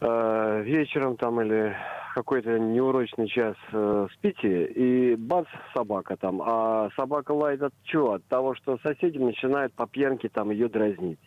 э, 0.00 0.62
вечером 0.64 1.16
там 1.16 1.40
или 1.40 1.76
какой-то 2.14 2.56
неурочный 2.58 3.26
час 3.26 3.56
э, 3.72 4.06
спите, 4.14 4.66
и 4.66 5.16
бац, 5.16 5.46
собака 5.74 6.16
там. 6.16 6.40
А 6.40 6.88
собака 6.94 7.32
лает 7.32 7.62
от 7.62 7.74
чего? 7.82 8.12
От 8.12 8.24
того, 8.26 8.54
что 8.54 8.78
соседи 8.78 9.18
начинают 9.18 9.72
по 9.74 9.88
пьянке 9.88 10.28
там 10.28 10.50
ее 10.50 10.68
дразнить. 10.68 11.18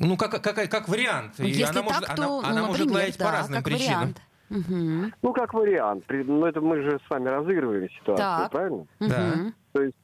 Ну, 0.00 0.16
как, 0.16 0.30
как, 0.42 0.70
как 0.70 0.88
вариант. 0.88 1.34
Ну, 1.38 1.44
Если 1.44 1.62
она 1.62 1.82
может, 1.82 2.00
так, 2.06 2.18
она- 2.18 2.26
то, 2.26 2.38
она 2.40 2.60
ну, 2.62 2.66
может 2.68 2.78
например, 2.80 2.94
лаять 3.02 3.18
да, 3.18 3.24
по 3.26 3.30
разным 3.32 3.56
как 3.62 3.64
причинам. 3.64 3.98
вариант. 3.98 4.22
Мгм. 4.48 5.12
Ну, 5.22 5.32
как 5.32 5.54
вариант. 5.54 6.04
При- 6.06 6.24
Ну, 6.24 6.44
это 6.46 6.60
мы 6.60 6.82
же 6.82 6.98
с 7.06 7.10
вами 7.10 7.28
разыгрываем 7.28 7.88
ситуацию, 7.90 8.16
Так. 8.16 8.50
правильно? 8.50 8.86
Да. 8.98 9.32
То 9.72 9.82
есть 9.82 9.94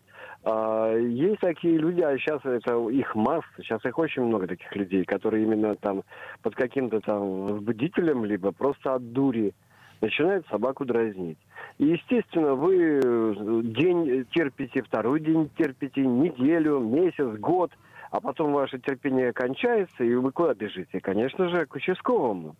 а, 0.44 0.94
есть 0.94 1.40
такие 1.40 1.76
люди, 1.76 2.02
а 2.02 2.16
сейчас 2.18 2.40
это 2.44 2.88
их 2.90 3.14
масса, 3.16 3.48
сейчас 3.58 3.84
их 3.84 3.98
очень 3.98 4.22
много 4.22 4.46
таких 4.46 4.74
людей, 4.76 5.04
которые 5.04 5.42
именно 5.42 5.74
там 5.74 6.04
под 6.42 6.54
каким-то 6.54 7.00
там 7.00 7.46
возбудителем, 7.46 8.24
либо 8.24 8.52
просто 8.52 8.94
от 8.94 9.12
дури 9.12 9.54
начинают 10.00 10.46
собаку 10.48 10.84
дразнить. 10.84 11.38
И, 11.78 11.86
естественно, 11.86 12.54
вы 12.54 13.00
э, 13.02 13.60
день 13.64 14.24
терпите, 14.30 14.82
второй 14.82 15.18
день 15.20 15.50
терпите, 15.58 16.02
неделю, 16.02 16.78
месяц, 16.78 17.36
год, 17.40 17.72
а 18.16 18.20
потом 18.20 18.54
ваше 18.54 18.78
терпение 18.78 19.34
кончается, 19.34 20.02
и 20.02 20.14
вы 20.14 20.32
куда 20.32 20.54
бежите? 20.54 21.00
Конечно 21.00 21.50
же, 21.50 21.66
к 21.66 21.74
участковому. 21.74 22.56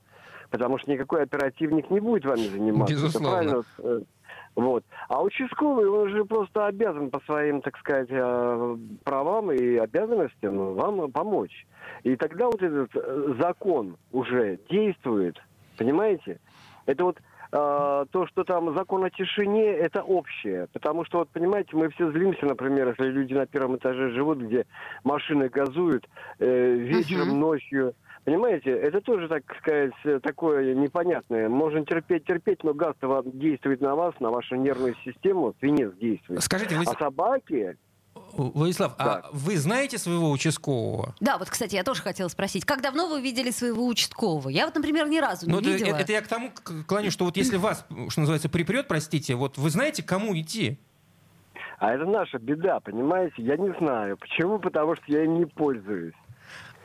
Потому 0.50 0.78
что 0.78 0.90
никакой 0.90 1.22
оперативник 1.22 1.90
не 1.90 1.98
будет 1.98 2.26
вами 2.26 2.46
заниматься. 2.46 2.94
Это 2.94 3.02
Безусловно. 3.04 3.30
правильно, 3.30 3.62
э, 3.78 4.00
Вот. 4.54 4.84
А 5.08 5.22
участковый, 5.22 5.88
он 5.88 6.10
же 6.10 6.24
просто 6.26 6.66
обязан 6.66 7.10
по 7.10 7.20
своим, 7.20 7.62
так 7.62 7.78
сказать, 7.78 8.08
э, 8.10 8.76
правам 9.04 9.50
и 9.50 9.76
обязанностям 9.76 10.74
вам 10.74 11.10
помочь. 11.10 11.66
И 12.02 12.16
тогда 12.16 12.46
вот 12.46 12.62
этот 12.62 12.90
э, 12.94 13.34
закон 13.40 13.96
уже 14.12 14.58
действует, 14.68 15.36
понимаете? 15.78 16.38
Это 16.84 17.04
вот 17.04 17.18
то, 17.50 18.26
что 18.28 18.44
там 18.44 18.76
закон 18.76 19.04
о 19.04 19.10
тишине, 19.10 19.64
это 19.66 20.02
общее. 20.02 20.66
Потому 20.72 21.04
что, 21.04 21.18
вот 21.18 21.28
понимаете, 21.30 21.70
мы 21.76 21.88
все 21.90 22.10
злимся, 22.10 22.46
например, 22.46 22.88
если 22.88 23.10
люди 23.10 23.34
на 23.34 23.46
первом 23.46 23.76
этаже 23.76 24.10
живут, 24.10 24.38
где 24.38 24.66
машины 25.04 25.48
газуют 25.48 26.06
э, 26.38 26.74
вечером, 26.74 27.28
Мгм. 27.28 27.40
ночью. 27.40 27.94
Понимаете, 28.24 28.70
это 28.70 29.00
тоже, 29.00 29.28
так 29.28 29.44
сказать, 29.60 29.92
э, 30.04 30.18
такое 30.20 30.74
непонятное. 30.74 31.48
Можно 31.48 31.84
терпеть, 31.84 32.24
терпеть, 32.24 32.64
но 32.64 32.74
газ-то 32.74 33.06
вам 33.06 33.30
действует 33.38 33.80
на 33.80 33.94
вас, 33.94 34.14
на 34.18 34.30
вашу 34.30 34.56
нервную 34.56 34.96
систему, 35.04 35.54
свинец 35.60 35.92
действует. 35.94 36.42
Скажите, 36.42 36.74
А 36.74 36.78
Владислав, 36.78 36.98
собаки, 36.98 37.76
Владислав, 38.36 38.94
а 38.98 39.04
Так. 39.04 39.28
вы 39.32 39.56
знаете 39.56 39.98
своего 39.98 40.30
участкового? 40.30 41.14
Да, 41.20 41.38
вот, 41.38 41.48
кстати, 41.50 41.74
я 41.74 41.84
тоже 41.84 42.02
хотела 42.02 42.28
спросить, 42.28 42.64
как 42.64 42.82
давно 42.82 43.08
вы 43.08 43.20
видели 43.22 43.50
своего 43.50 43.86
участкового? 43.86 44.48
Я 44.48 44.66
вот, 44.66 44.74
например, 44.74 45.08
ни 45.08 45.18
разу 45.18 45.46
не 45.46 45.52
Ну, 45.52 45.58
это, 45.60 45.70
видела. 45.70 45.88
это- 45.88 45.98
это 46.02 46.12
я 46.12 46.20
к 46.22 46.26
тому 46.28 46.50
клоню, 46.86 47.10
что 47.10 47.24
вот 47.24 47.36
если 47.36 47.56
вас, 47.56 47.84
что 48.08 48.20
называется, 48.20 48.48
припрет, 48.48 48.88
простите, 48.88 49.34
вот 49.34 49.56
вы 49.58 49.70
знаете, 49.70 50.02
к 50.02 50.06
кому 50.06 50.38
идти? 50.38 50.78
а 51.78 51.92
это 51.92 52.06
наша 52.06 52.38
беда, 52.38 52.80
понимаете? 52.80 53.34
Я 53.38 53.58
не 53.58 53.70
знаю. 53.78 54.16
Почему? 54.16 54.58
Потому 54.58 54.96
что 54.96 55.04
я 55.08 55.24
им 55.24 55.38
не 55.38 55.44
пользуюсь. 55.44 56.14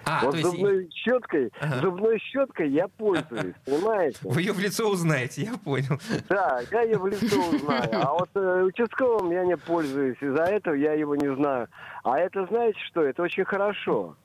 А, 0.05 0.21
вот 0.25 0.31
то 0.31 0.37
есть 0.37 0.49
зубной 0.49 0.89
щеткой, 0.91 1.51
Ага. 1.59 1.79
зубной 1.81 2.19
щеткой 2.19 2.69
я 2.69 2.87
пользуюсь, 2.87 3.55
понимаете? 3.65 4.17
вы 4.23 4.41
ее 4.41 4.53
в 4.53 4.59
лицо 4.59 4.89
узнаете, 4.89 5.43
я 5.43 5.53
понял. 5.57 5.99
Да, 6.29 6.59
я 6.71 6.81
ее 6.81 6.97
в 6.97 7.07
лицо 7.07 7.39
узнаю. 7.39 7.89
А 7.93 8.13
вот 8.13 8.29
э, 8.35 8.63
участковым 8.63 9.31
я 9.31 9.45
не 9.45 9.57
пользуюсь. 9.57 10.17
Из-за 10.21 10.43
этого 10.43 10.73
я 10.75 10.93
его 10.93 11.15
не 11.15 11.33
знаю. 11.35 11.67
А 12.03 12.17
это 12.17 12.45
знаете 12.47 12.79
что? 12.87 13.03
Это 13.03 13.21
очень 13.23 13.45
хорошо. 13.45 14.15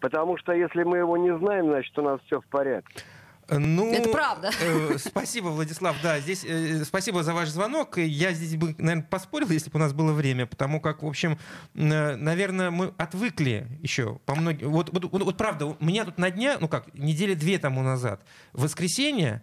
Потому 0.00 0.36
что 0.36 0.52
если 0.52 0.82
мы 0.82 0.98
его 0.98 1.16
не 1.16 1.36
знаем, 1.38 1.66
значит 1.66 1.98
у 1.98 2.02
нас 2.02 2.20
все 2.26 2.40
в 2.40 2.46
порядке. 2.46 3.02
Ну, 3.48 3.92
Это 3.92 4.08
правда. 4.08 4.50
э, 4.60 4.96
спасибо, 4.98 5.48
Владислав. 5.48 5.96
Да, 6.02 6.18
здесь 6.18 6.44
э, 6.44 6.84
спасибо 6.84 7.22
за 7.22 7.32
ваш 7.32 7.48
звонок. 7.48 7.98
Я 7.98 8.32
здесь 8.32 8.56
бы, 8.56 8.74
наверное, 8.78 9.06
поспорил, 9.08 9.48
если 9.50 9.70
бы 9.70 9.76
у 9.78 9.80
нас 9.80 9.92
было 9.92 10.12
время, 10.12 10.46
потому 10.46 10.80
как, 10.80 11.02
в 11.02 11.06
общем, 11.06 11.38
э, 11.74 12.16
наверное, 12.16 12.70
мы 12.70 12.92
отвыкли 12.98 13.68
еще 13.82 14.18
по 14.26 14.34
многим. 14.34 14.70
Вот, 14.72 14.90
вот, 14.92 15.04
вот, 15.12 15.22
вот 15.22 15.36
правда, 15.36 15.66
у 15.66 15.76
меня 15.84 16.04
тут 16.04 16.18
на 16.18 16.30
дня, 16.30 16.56
ну 16.60 16.66
как, 16.68 16.92
недели 16.94 17.34
две 17.34 17.58
тому 17.58 17.82
назад, 17.82 18.22
в 18.52 18.62
воскресенье, 18.62 19.42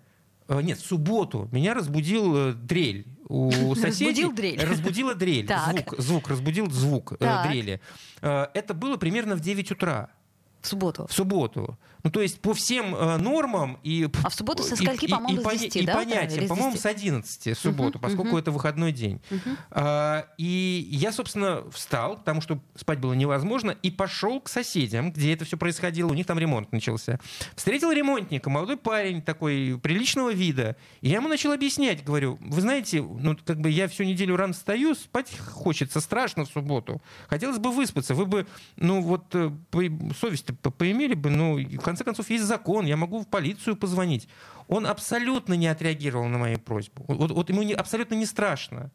э, 0.50 0.62
нет, 0.62 0.80
в 0.80 0.86
субботу 0.86 1.48
меня 1.54 1.74
разбудил 1.74 2.36
э, 2.50 2.54
дрель 2.54 3.08
у 3.30 3.50
соседей. 3.76 4.08
Разбудил 4.24 4.32
дрель. 4.34 4.66
Разбудила 4.66 5.16
дрель. 5.16 5.48
Звук, 5.70 5.96
звук, 5.98 6.28
разбудил 6.28 6.70
звук 6.70 7.14
э, 7.22 7.44
дрели. 7.48 7.80
Э, 8.22 8.48
Это 8.54 8.74
было 8.74 8.98
примерно 8.98 9.36
в 9.36 9.40
9 9.40 9.72
утра. 9.72 10.10
В 10.62 10.68
субботу. 10.68 11.08
В 11.08 11.14
субботу. 11.14 11.78
Ну, 12.04 12.12
то 12.12 12.22
есть 12.22 12.42
по 12.42 12.54
всем 12.54 12.94
э, 12.94 13.18
нормам 13.18 13.80
и... 13.82 14.10
А 14.24 14.30
в 14.30 14.34
субботу 14.34 14.62
со 14.62 14.76
скольки, 14.76 15.08
по-моему, 15.08 15.40
и 15.40 15.44
с 15.44 15.48
поня- 15.48 15.60
10, 15.60 15.76
и 15.78 15.86
да, 15.86 15.94
с 15.94 16.48
по-моему, 16.50 16.72
10? 16.72 16.82
с 16.82 16.86
11 16.86 17.58
в 17.58 17.62
субботу, 17.62 18.00
поскольку 18.00 18.38
это 18.38 18.52
выходной 18.52 18.92
день. 18.92 19.22
А, 19.72 20.28
и 20.38 20.86
я, 20.92 21.14
собственно, 21.14 21.64
встал, 21.72 22.18
потому 22.18 22.42
что 22.42 22.60
спать 22.76 23.00
было 23.00 23.14
невозможно, 23.14 23.72
и 23.72 23.90
пошел 23.90 24.42
к 24.42 24.50
соседям, 24.50 25.14
где 25.14 25.34
это 25.34 25.46
все 25.46 25.56
происходило. 25.56 26.10
У 26.10 26.14
них 26.14 26.26
там 26.26 26.38
ремонт 26.38 26.74
начался. 26.74 27.20
Встретил 27.56 27.92
ремонтника, 27.92 28.50
молодой 28.50 28.76
парень 28.76 29.22
такой 29.22 29.80
приличного 29.82 30.34
вида. 30.34 30.76
И 31.00 31.08
я 31.08 31.18
ему 31.18 31.30
начал 31.30 31.54
объяснять, 31.54 32.04
говорю, 32.04 32.38
вы 32.42 32.60
знаете, 32.60 33.02
ну, 33.02 33.38
как 33.46 33.62
бы 33.62 33.70
я 33.70 33.88
всю 33.88 34.04
неделю 34.04 34.36
рано 34.36 34.52
встаю, 34.52 34.94
спать 34.96 35.32
хочется 35.40 36.02
страшно 36.02 36.44
в 36.44 36.50
субботу. 36.50 37.02
Хотелось 37.28 37.60
бы 37.60 37.72
выспаться. 37.72 38.14
Вы 38.14 38.26
бы, 38.26 38.48
ну, 38.76 39.02
вот, 39.02 39.24
э, 39.34 39.52
совесть 40.20 40.48
поимели 40.78 41.14
бы, 41.14 41.30
ну, 41.30 41.58
конце 41.94 42.04
концов, 42.04 42.30
есть 42.30 42.44
закон, 42.44 42.86
я 42.86 42.98
могу 42.98 43.20
в 43.20 43.26
полицию 43.28 43.76
позвонить. 43.76 44.28
Он 44.68 44.86
абсолютно 44.86 45.54
не 45.56 45.68
отреагировал 45.68 46.26
на 46.30 46.38
мою 46.38 46.60
просьбу. 46.60 47.06
Вот, 47.08 47.32
вот 47.32 47.50
ему 47.50 47.64
не- 47.64 47.74
абсолютно 47.74 48.16
не 48.16 48.26
страшно. 48.26 48.90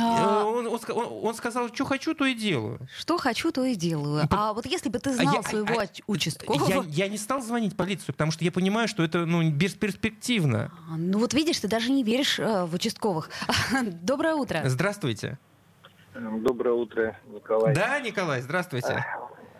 А, 0.00 0.44
Он, 0.46 0.66
он 0.66 0.80
он- 1.26 1.34
сказал, 1.34 1.68
что 1.74 1.84
хочу, 1.84 2.14
то 2.14 2.24
и 2.24 2.34
делаю. 2.34 2.78
Что 2.98 3.18
хочу, 3.18 3.52
то 3.52 3.62
и 3.62 3.74
делаю. 3.74 4.26
По- 4.28 4.48
А 4.48 4.52
вот 4.54 4.64
если 4.64 4.88
бы 4.88 4.98
ты 4.98 5.10
А 5.10 5.12
знал 5.12 5.34
я- 5.34 5.42
своего 5.42 5.78
а- 5.80 5.86
участкового... 6.06 6.84
Я, 6.88 7.04
я 7.04 7.08
не 7.08 7.18
стал 7.18 7.42
звонить 7.42 7.74
в 7.74 7.76
полицию, 7.76 8.14
потому 8.14 8.32
что 8.32 8.42
я 8.44 8.50
понимаю, 8.52 8.88
что 8.88 9.02
это 9.02 9.26
ну, 9.26 9.42
бесперспективно. 9.50 10.72
А, 10.90 10.96
Ну 10.96 11.18
вот 11.18 11.34
видишь, 11.34 11.60
ты 11.60 11.68
даже 11.68 11.90
не 11.92 12.04
веришь 12.04 12.38
э, 12.38 12.64
в 12.64 12.74
участковых. 12.74 13.28
Доброе 14.02 14.34
утро. 14.34 14.62
Здравствуйте. 14.64 15.38
Доброе 16.14 16.74
утро, 16.74 17.16
Николай. 17.26 17.74
Да, 17.74 18.00
Николай, 18.00 18.40
здравствуйте. 18.42 19.04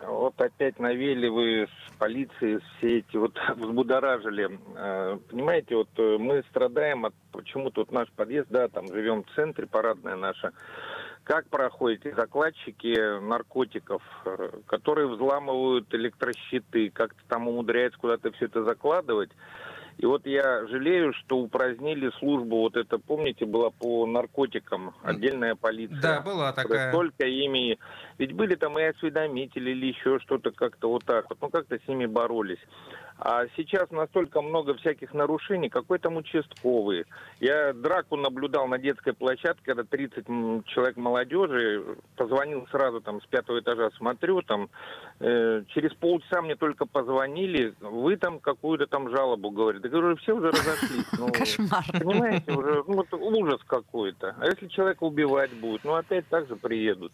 Вот 0.07 0.39
опять 0.41 0.79
навели 0.79 1.29
вы 1.29 1.67
с 1.67 1.97
полицией 1.97 2.59
все 2.77 2.99
эти 2.99 3.17
вот 3.17 3.37
взбудоражили. 3.55 4.59
Э, 4.75 5.17
Понимаете, 5.29 5.75
вот 5.75 5.89
э, 5.97 6.17
мы 6.19 6.43
страдаем 6.49 7.05
от 7.05 7.13
почему-то 7.31 7.81
вот 7.81 7.91
наш 7.91 8.09
подъезд, 8.11 8.47
да, 8.49 8.67
там 8.67 8.87
живем 8.87 9.23
в 9.23 9.35
центре, 9.35 9.67
парадная 9.67 10.15
наша. 10.15 10.51
Как 11.23 11.47
проходят 11.47 12.03
закладчики 12.15 13.19
наркотиков, 13.21 14.01
э, 14.25 14.49
которые 14.67 15.07
взламывают 15.07 15.93
электрощиты, 15.93 16.89
как-то 16.89 17.21
там 17.27 17.47
умудряются 17.47 17.99
куда-то 17.99 18.31
все 18.33 18.45
это 18.45 18.63
закладывать. 18.63 19.31
И 19.97 20.05
вот 20.05 20.25
я 20.25 20.67
жалею, 20.67 21.13
что 21.13 21.37
упразднили 21.37 22.11
службу, 22.19 22.57
вот 22.57 22.75
это, 22.75 22.97
помните, 22.97 23.45
была 23.45 23.69
по 23.69 24.05
наркотикам, 24.05 24.93
отдельная 25.03 25.55
полиция. 25.55 26.01
Да, 26.01 26.21
была 26.21 26.51
такая. 26.51 26.91
Только 26.91 27.25
ими... 27.25 27.77
Ведь 28.17 28.33
были 28.33 28.55
там 28.55 28.77
и 28.79 28.83
осведомители 28.83 29.71
или 29.71 29.87
еще 29.87 30.19
что-то 30.19 30.51
как-то 30.51 30.89
вот 30.89 31.03
так 31.05 31.29
вот. 31.29 31.37
Ну, 31.41 31.49
как-то 31.49 31.77
с 31.77 31.87
ними 31.87 32.05
боролись. 32.05 32.59
А 33.25 33.45
сейчас 33.55 33.89
настолько 33.89 34.41
много 34.41 34.73
всяких 34.75 35.13
нарушений. 35.13 35.69
Какой 35.69 35.97
там 35.97 36.17
участковый? 36.17 37.05
Я 37.39 37.71
драку 37.71 38.17
наблюдал 38.17 38.67
на 38.67 38.77
детской 38.77 39.13
площадке, 39.13 39.63
когда 39.63 39.83
30 39.85 40.27
м, 40.27 40.63
человек 40.65 40.97
молодежи. 40.97 41.85
Позвонил 42.17 42.67
сразу 42.69 42.99
там 42.99 43.21
с 43.21 43.25
пятого 43.25 43.61
этажа, 43.61 43.91
смотрю, 43.91 44.41
там 44.41 44.69
э, 45.21 45.63
через 45.69 45.93
полчаса 45.93 46.41
мне 46.41 46.55
только 46.55 46.85
позвонили. 46.85 47.73
Вы 47.79 48.17
там 48.17 48.39
какую-то 48.39 48.87
там 48.87 49.09
жалобу 49.09 49.51
говорите. 49.51 49.87
Я 49.87 49.91
говорю, 49.91 50.17
все 50.17 50.35
уже 50.35 50.49
разошлись. 50.49 51.07
Ну, 51.17 51.27
Кошмар. 51.31 51.85
Понимаете, 51.93 52.51
уже 52.51 52.83
ну, 52.85 52.93
вот 52.93 53.13
ужас 53.13 53.61
какой-то. 53.65 54.35
А 54.37 54.47
если 54.47 54.67
человека 54.67 55.05
убивать 55.05 55.53
будут, 55.53 55.85
ну 55.85 55.95
опять 55.95 56.27
так 56.27 56.49
же 56.49 56.57
приедут. 56.57 57.13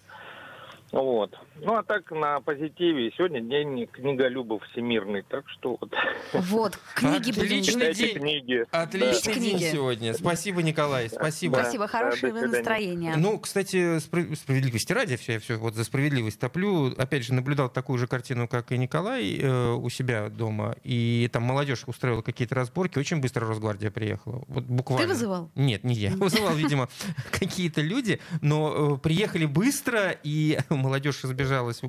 Вот. 0.91 1.37
Ну, 1.61 1.75
а 1.75 1.83
так, 1.83 2.09
на 2.11 2.39
позитиве. 2.41 3.11
Сегодня 3.17 3.41
день 3.41 3.85
книголюбов 3.87 4.63
всемирный, 4.71 5.23
так 5.23 5.47
что 5.49 5.77
вот. 5.79 5.93
Вот, 6.33 6.79
книги 6.95 7.29
Отличный 7.31 7.93
день. 7.93 8.15
книги. 8.17 8.65
Отличный 8.71 9.33
Да. 9.35 9.39
день 9.39 9.57
Книги. 9.57 9.71
сегодня. 9.71 10.13
Спасибо, 10.13 10.63
Николай. 10.63 11.09
Спасибо. 11.09 11.55
Спасибо, 11.57 11.87
хорошего 11.87 12.31
до 12.31 12.39
свидания. 12.39 12.57
настроения. 12.57 13.15
Ну, 13.17 13.37
кстати, 13.39 13.97
спра- 13.99 14.35
справедливости 14.35 14.91
ради, 14.93 15.15
все, 15.17 15.33
я 15.33 15.39
все 15.39 15.57
вот 15.57 15.75
за 15.75 15.83
справедливость 15.83 16.39
топлю. 16.39 16.93
Опять 16.97 17.25
же, 17.25 17.33
наблюдал 17.33 17.69
такую 17.69 17.99
же 17.99 18.07
картину, 18.07 18.47
как 18.47 18.71
и 18.71 18.77
Николай 18.77 19.37
э, 19.37 19.71
у 19.73 19.89
себя 19.89 20.29
дома. 20.29 20.75
И 20.83 21.29
там 21.31 21.43
молодежь 21.43 21.83
устроила 21.85 22.21
какие-то 22.21 22.55
разборки. 22.55 22.97
Очень 22.97 23.21
быстро 23.21 23.45
Росгвардия 23.47 23.91
приехала. 23.91 24.43
Вот 24.47 24.63
буквально. 24.63 25.05
Ты 25.07 25.13
вызывал? 25.13 25.51
Нет, 25.55 25.83
не 25.83 25.93
я. 25.95 26.11
Вызывал, 26.15 26.55
видимо, 26.55 26.89
какие-то 27.31 27.81
люди. 27.81 28.19
Но 28.41 28.95
э, 28.95 28.97
приехали 28.97 29.45
быстро, 29.45 30.11
и 30.23 30.57
молодежь 30.79 31.23
разбежалась 31.23 31.81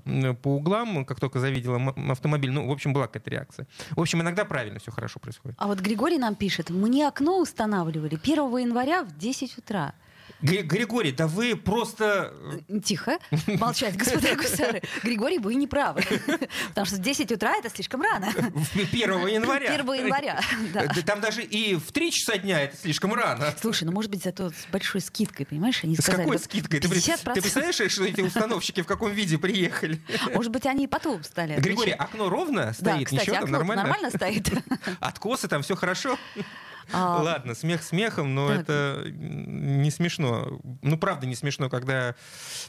по 0.43 0.57
углам, 0.57 1.05
как 1.05 1.21
только 1.21 1.41
завидела 1.41 1.95
автомобиль. 2.11 2.51
Ну, 2.51 2.67
в 2.69 2.71
общем, 2.71 2.93
была 2.93 3.07
какая-то 3.07 3.31
реакция. 3.31 3.67
В 3.91 4.01
общем, 4.01 4.21
иногда 4.21 4.45
правильно 4.45 4.79
все 4.79 4.91
хорошо 4.91 5.21
происходит. 5.21 5.57
А 5.59 5.67
вот 5.67 5.81
Григорий 5.81 6.19
нам 6.19 6.35
пишет, 6.35 6.71
мне 6.71 7.09
окно 7.09 7.41
устанавливали 7.41 8.19
1 8.23 8.37
января 8.59 9.03
в 9.03 9.17
10 9.17 9.59
утра. 9.59 9.95
Гри- 10.43 10.63
Григорий, 10.63 11.13
да 11.13 11.27
вы 11.27 11.55
просто... 11.57 12.33
э, 12.69 12.81
Тихо, 12.81 13.19
молчать, 13.47 13.97
господа 13.97 14.35
гусары. 14.37 14.83
Григорий, 15.03 15.39
вы 15.39 15.55
не 15.55 15.67
правы. 15.67 16.03
Потому 16.69 16.87
что 16.87 16.99
10 16.99 17.31
утра 17.33 17.57
это 17.57 17.69
слишком 17.69 18.03
рано. 18.03 18.29
1 18.75 19.27
января. 19.29 19.73
1 19.75 19.93
января, 19.95 20.41
да. 20.73 20.87
Да 20.87 21.03
Там 21.03 21.21
даже 21.21 21.43
и 21.43 21.75
в 21.75 21.93
3 21.93 22.11
часа 22.13 22.39
дня 22.39 22.61
это 22.61 22.77
слишком 22.77 23.13
рано. 23.15 23.55
Слушай, 23.61 23.85
ну 23.85 23.93
может 23.93 24.11
быть 24.11 24.23
зато 24.23 24.51
с 24.51 24.67
большой 24.73 25.01
скидкой, 25.01 25.47
понимаешь? 25.47 25.81
Они 25.85 25.95
С 25.97 26.01
сказали, 26.01 26.23
какой 26.23 26.37
вот 26.37 26.45
скидкой? 26.45 26.81
Ты, 26.81 26.89
при- 26.89 26.99
50%. 27.01 27.35
ты 27.35 27.41
представляешь, 27.43 27.93
что 27.93 28.05
эти 28.05 28.21
установщики 28.21 28.81
в 28.83 28.87
каком 28.87 29.13
виде 29.13 29.39
приехали? 29.39 30.01
Может 30.35 30.53
быть, 30.53 30.67
они 30.67 30.85
и 30.85 30.87
потом 30.87 31.23
стали 31.25 31.59
Григорий, 31.61 31.93
окно 31.93 32.29
ровно 32.29 32.67
Да, 32.67 32.73
стоит? 32.95 33.07
кстати, 33.09 33.23
Ничего, 33.23 33.35
там 33.37 33.45
окно 33.45 33.59
нормально? 33.59 33.83
нормально 33.83 34.11
стоит. 34.11 34.49
Откосы 35.01 35.49
там 35.49 35.63
все 35.63 35.77
хорошо? 35.77 36.19
А, 36.93 37.23
Ладно, 37.23 37.55
смех 37.55 37.83
смехом, 37.83 38.35
но 38.35 38.49
Так. 38.49 38.61
это 38.61 39.05
не 39.11 39.91
смешно. 39.91 40.61
Ну, 40.83 40.97
правда, 40.99 41.27
не 41.27 41.35
смешно, 41.37 41.69
когда 41.69 42.15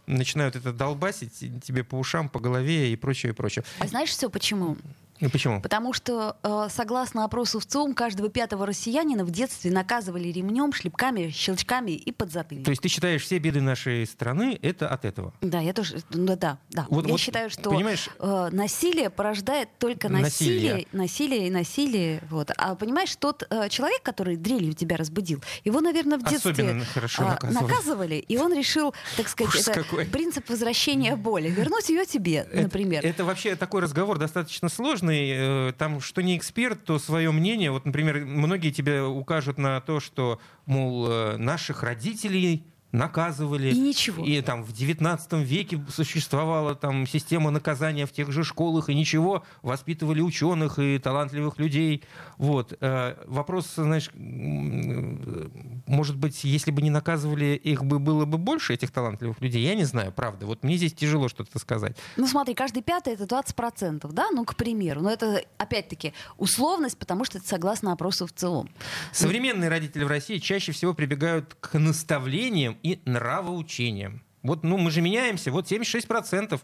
начинают 0.07 0.55
это 0.55 0.73
долбасить 0.73 1.39
тебе 1.63 1.83
по 1.83 1.95
ушам, 1.95 2.29
по 2.29 2.39
голове 2.39 2.91
и 2.91 2.95
прочее, 2.95 3.31
и 3.31 3.35
прочее. 3.35 3.63
А 3.79 3.87
знаешь 3.87 4.09
все 4.09 4.29
почему? 4.29 4.77
Ну, 5.21 5.29
почему? 5.29 5.61
Потому 5.61 5.93
что, 5.93 6.35
э, 6.43 6.67
согласно 6.71 7.23
опросу 7.23 7.59
в 7.59 7.65
ЦИОМ, 7.65 7.93
каждого 7.93 8.27
пятого 8.29 8.65
россиянина 8.65 9.23
в 9.23 9.29
детстве 9.31 9.71
наказывали 9.71 10.29
ремнем, 10.29 10.73
шлепками, 10.73 11.29
щелчками 11.29 11.91
и 11.91 12.11
подзатыльником. 12.11 12.65
То 12.65 12.71
есть 12.71 12.81
ты 12.81 12.89
считаешь, 12.89 13.21
все 13.21 13.37
беды 13.37 13.61
нашей 13.61 14.05
страны— 14.07 14.57
это 14.63 14.87
от 14.89 15.05
этого? 15.05 15.33
Да, 15.41 15.59
я 15.59 15.73
тоже, 15.73 16.01
ну, 16.09 16.35
да, 16.35 16.57
да. 16.71 16.87
Вот- 16.89 17.05
я 17.05 17.11
вот, 17.11 17.19
считаю, 17.21 17.49
что 17.51 17.69
понимаешь- 17.69 18.09
э, 18.19 18.49
насилие 18.51 19.09
порождает 19.11 19.69
только 19.77 20.09
насилие, 20.09 20.71
Насилие. 20.73 20.87
насилие, 20.91 21.47
и 21.47 21.51
насилие. 21.51 22.23
Вот. 22.29 22.49
А 22.57 22.73
понимаешь, 22.75 23.15
тот 23.15 23.43
э, 23.49 23.69
человек, 23.69 24.01
который 24.01 24.37
дрелью 24.37 24.73
тебя 24.73 24.97
разбудил, 24.97 25.43
его, 25.63 25.81
наверное, 25.81 26.17
в 26.17 26.23
детстве 26.23 26.51
Особенно 26.51 26.83
хорошо 26.85 27.23
а, 27.23 27.29
наказывали. 27.31 27.61
наказывали, 27.71 28.15
и 28.15 28.37
он 28.37 28.53
решил, 28.57 28.93
так 29.17 29.27
сказать, 29.27 29.53
Ужас 29.53 29.67
это 29.67 29.83
какой. 29.83 30.05
принцип 30.05 30.49
возвращения 30.49 31.15
боли, 31.15 31.49
вернуть 31.49 31.89
ее 31.89 32.05
тебе, 32.07 32.47
Это- 32.51 32.63
например. 32.63 33.05
Это, 33.05 33.23
вообще 33.23 33.55
такой 33.55 33.81
разговор 33.81 34.17
достаточно 34.17 34.67
сложный. 34.67 35.10
Э, 35.13 35.73
Там, 35.77 36.01
что 36.01 36.21
не 36.21 36.37
эксперт, 36.37 36.83
то 36.83 36.99
свое 36.99 37.31
мнение. 37.31 37.71
Вот, 37.71 37.85
например, 37.85 38.25
многие 38.25 38.71
тебе 38.71 39.01
укажут 39.03 39.57
на 39.57 39.79
то, 39.81 39.99
что, 39.99 40.39
мол, 40.65 41.07
э, 41.09 41.37
наших 41.37 41.83
родителей 41.83 42.65
наказывали. 42.91 43.69
И 43.69 43.79
ничего. 43.79 44.25
И 44.25 44.41
там 44.41 44.63
в 44.63 44.73
19 44.73 45.33
веке 45.33 45.81
существовала 45.89 46.75
там 46.75 47.07
система 47.07 47.51
наказания 47.51 48.05
в 48.05 48.11
тех 48.11 48.31
же 48.31 48.43
школах, 48.43 48.89
и 48.89 48.95
ничего, 48.95 49.43
воспитывали 49.61 50.21
ученых 50.21 50.79
и 50.79 50.99
талантливых 50.99 51.57
людей. 51.57 52.03
Вот. 52.37 52.77
Э, 52.81 53.15
Вопрос, 53.27 53.73
знаешь, 53.75 54.09
может 54.15 56.17
быть, 56.17 56.43
если 56.43 56.71
бы 56.71 56.81
не 56.81 56.89
наказывали, 56.89 57.55
их 57.55 57.83
бы 57.83 57.99
было 57.99 58.25
бы 58.25 58.37
больше, 58.37 58.73
этих 58.73 58.91
талантливых 58.91 59.39
людей? 59.41 59.63
Я 59.63 59.75
не 59.75 59.83
знаю, 59.83 60.11
правда. 60.11 60.45
Вот 60.45 60.63
мне 60.63 60.77
здесь 60.77 60.93
тяжело 60.93 61.29
что-то 61.29 61.59
сказать. 61.59 61.95
Ну, 62.17 62.27
смотри, 62.27 62.53
каждый 62.53 62.83
пятый 62.83 63.13
это 63.13 63.23
20%, 63.23 64.11
да, 64.11 64.27
ну, 64.31 64.45
к 64.45 64.55
примеру. 64.55 65.01
Но 65.01 65.11
это, 65.11 65.43
опять-таки, 65.57 66.13
условность, 66.37 66.97
потому 66.97 67.25
что 67.25 67.37
это 67.37 67.47
согласно 67.47 67.93
опросу 67.93 68.27
в 68.27 68.33
ЦИОМ. 68.33 68.69
Современные 69.11 69.69
родители 69.69 70.03
в 70.03 70.07
России 70.07 70.37
чаще 70.37 70.71
всего 70.71 70.93
прибегают 70.93 71.55
к 71.59 71.77
наставлениям 71.77 72.77
и 72.83 72.99
нравоучениям. 73.05 74.23
Вот, 74.43 74.63
ну, 74.63 74.77
мы 74.77 74.91
же 74.91 75.01
меняемся, 75.01 75.51
вот 75.51 75.71
76%. 75.71 76.59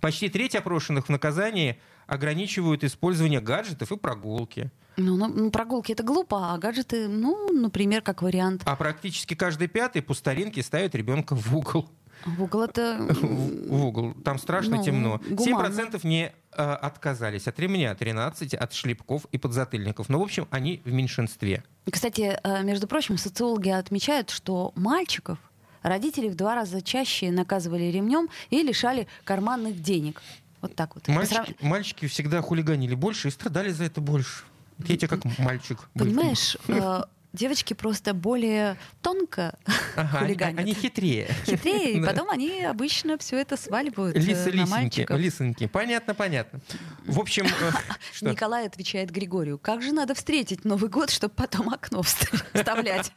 Почти 0.00 0.28
треть 0.28 0.56
опрошенных 0.56 1.06
в 1.06 1.08
наказании 1.08 1.80
ограничивают 2.06 2.84
использование 2.84 3.40
гаджетов 3.40 3.92
и 3.92 3.96
прогулки. 3.96 4.70
Ну, 4.96 5.16
ну, 5.16 5.28
ну, 5.28 5.50
прогулки 5.50 5.92
это 5.92 6.02
глупо, 6.02 6.52
а 6.52 6.58
гаджеты, 6.58 7.08
ну, 7.08 7.52
например, 7.52 8.02
как 8.02 8.22
вариант. 8.22 8.62
А 8.64 8.76
практически 8.76 9.34
каждый 9.34 9.68
пятый 9.68 10.02
по 10.02 10.14
старинке 10.14 10.62
ставит 10.62 10.94
ребенка 10.94 11.34
в 11.34 11.56
угол. 11.56 11.88
В 12.24 12.42
угол 12.42 12.62
это... 12.62 12.96
В 13.00 13.68
в 13.68 13.84
угол. 13.84 14.14
Там 14.24 14.38
страшно 14.38 14.76
Ну, 14.76 14.84
темно. 14.84 15.20
гуманно. 15.28 15.66
7% 15.68 16.00
не 16.04 16.32
э, 16.52 16.62
отказались 16.62 17.46
от 17.48 17.58
ремня, 17.58 17.92
13% 17.94 18.54
от 18.56 18.72
шлепков 18.72 19.26
и 19.32 19.38
подзатыльников. 19.38 20.08
Но, 20.08 20.18
в 20.18 20.22
общем, 20.22 20.46
они 20.50 20.80
в 20.84 20.92
меньшинстве. 20.92 21.62
Кстати, 21.90 22.38
э, 22.42 22.62
между 22.62 22.86
прочим, 22.86 23.18
социологи 23.18 23.68
отмечают, 23.70 24.30
что 24.30 24.72
мальчиков 24.74 25.38
родители 25.82 26.28
в 26.28 26.34
два 26.34 26.54
раза 26.54 26.80
чаще 26.82 27.30
наказывали 27.30 27.84
ремнем 27.84 28.28
и 28.50 28.62
лишали 28.62 29.06
карманных 29.24 29.82
денег. 29.82 30.22
Вот 30.62 30.74
так 30.74 30.94
вот. 30.94 31.08
Мальчики, 31.08 31.34
срав- 31.34 31.62
мальчики 31.62 32.06
всегда 32.06 32.40
хулиганили 32.40 32.94
больше 32.94 33.28
и 33.28 33.30
страдали 33.30 33.70
за 33.70 33.84
это 33.84 34.00
больше. 34.00 34.44
Я 34.78 34.96
тебе 34.96 35.08
как 35.08 35.24
мальчик. 35.38 35.78
Понимаешь, 35.94 36.56
э, 36.68 37.02
девочки 37.34 37.74
просто 37.74 38.14
более 38.14 38.76
тонко 39.02 39.58
Ага, 39.96 40.18
они, 40.18 40.26
хулиганят. 40.26 40.58
они 40.60 40.72
хитрее. 40.74 41.28
хитрее, 41.44 41.92
и 41.94 42.00
потом 42.06 42.30
они 42.30 42.62
обычно 42.62 43.18
все 43.18 43.38
это 43.40 43.56
сваливают 43.56 44.16
э, 44.16 44.20
Лисы, 44.20 44.46
на 44.46 44.50
лисеньки, 44.52 44.70
мальчиков. 44.70 45.18
лисеньки. 45.20 45.66
Понятно, 45.66 46.14
понятно. 46.14 46.60
В 47.06 47.20
общем, 47.20 47.46
э? 47.46 47.70
Николай 48.22 48.66
отвечает 48.66 49.10
Григорию, 49.10 49.58
как 49.58 49.82
же 49.82 49.92
надо 49.92 50.14
встретить 50.14 50.64
Новый 50.64 50.88
год, 50.88 51.10
чтобы 51.10 51.34
потом 51.34 51.68
окно 51.72 52.00
вст- 52.00 52.42
вставлять? 52.54 53.12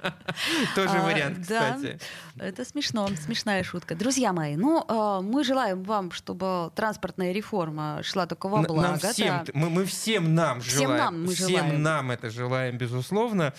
Тоже 0.75 0.97
А, 0.97 1.03
вариант, 1.05 1.39
кстати. 1.41 1.99
Это 2.39 2.65
смешно, 2.65 3.07
смешная 3.23 3.63
шутка. 3.63 3.95
Друзья 3.95 4.33
мои, 4.33 4.55
ну, 4.55 4.83
э, 4.87 5.21
мы 5.23 5.43
желаем 5.43 5.83
вам, 5.83 6.11
чтобы 6.11 6.71
транспортная 6.75 7.31
реформа 7.31 8.01
шла 8.03 8.25
только 8.27 8.49
во 8.49 8.61
благо. 8.61 8.81
Нам 8.81 8.99
всем, 8.99 9.43
мы, 9.53 9.85
всем 9.85 10.35
нам 10.35 10.61
Всем 10.61 10.79
желаем. 10.81 10.97
нам 10.97 11.23
мы 11.25 11.33
всем 11.33 11.49
желаем. 11.49 11.81
нам 11.83 12.11
это 12.11 12.29
желаем, 12.29 12.77
безусловно. 12.77 13.53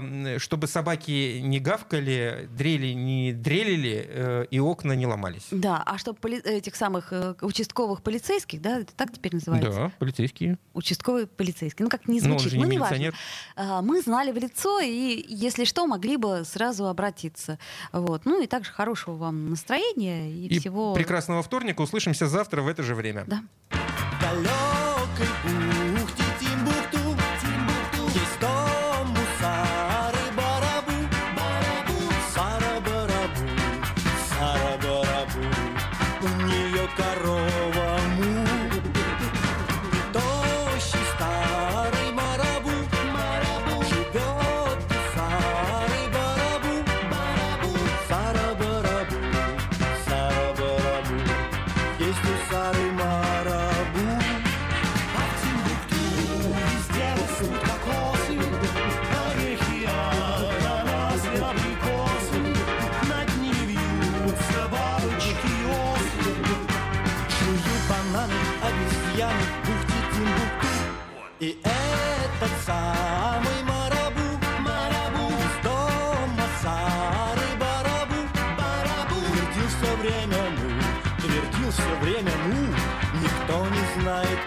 Эм, 0.00 0.38
Чтобы 0.38 0.66
собаки 0.66 1.38
не 1.40 1.60
гавкали, 1.60 2.48
дрели 2.56 2.92
не 2.94 3.32
дрелили 3.32 4.06
э, 4.08 4.46
и 4.50 4.58
окна 4.58 4.92
не 4.92 5.06
ломались. 5.06 5.46
Да, 5.50 5.82
а 5.84 5.98
чтобы 5.98 6.18
этих 6.30 6.74
самых 6.76 7.12
э, 7.12 7.34
участковых 7.40 8.02
полицейских, 8.02 8.60
да, 8.60 8.80
это 8.80 8.94
так 8.94 9.12
теперь 9.12 9.34
называется? 9.34 9.70
Да, 9.70 9.92
полицейские. 9.98 10.58
Участковый 10.74 11.26
полицейский. 11.26 11.84
Ну, 11.84 11.90
как 11.90 12.08
не 12.08 12.20
Ну, 12.20 12.32
он 12.32 12.38
звучит, 12.38 12.52
же 12.52 12.58
не 12.58 12.64
ну, 12.64 12.70
неважно. 12.70 12.94
милиционер. 12.94 13.14
А, 13.56 13.82
Мы 13.82 14.00
знали 14.02 14.32
в 14.32 14.36
лицо, 14.36 14.80
и, 14.80 15.24
если 15.28 15.64
что, 15.64 15.86
могли 15.86 16.16
бы 16.16 16.42
сразу 16.44 16.86
обратиться. 16.86 17.58
Вот. 17.92 18.24
Ну 18.24 18.42
и 18.42 18.46
также 18.46 18.72
хорошего 18.72 19.16
вам 19.16 19.50
настроения 19.50 20.30
и, 20.30 20.46
И 20.46 20.58
всего... 20.58 20.94
прекрасного 20.94 21.42
вторника. 21.42 21.82
Услышимся 21.82 22.26
завтра 22.26 22.62
в 22.62 22.68
это 22.68 22.82
же 22.82 22.94
время. 22.94 23.24
Да. 23.26 23.42
далекой 24.20 25.89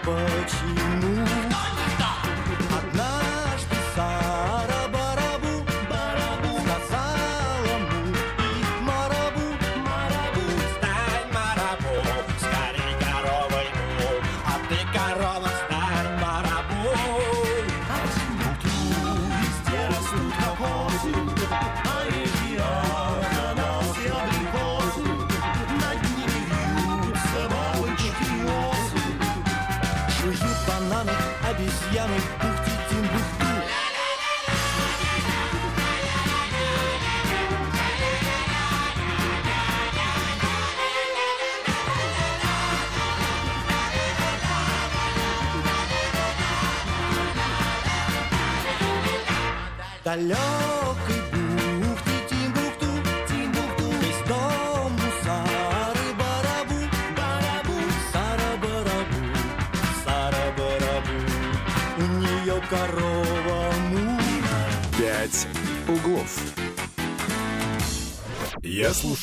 почему? 0.04 1.33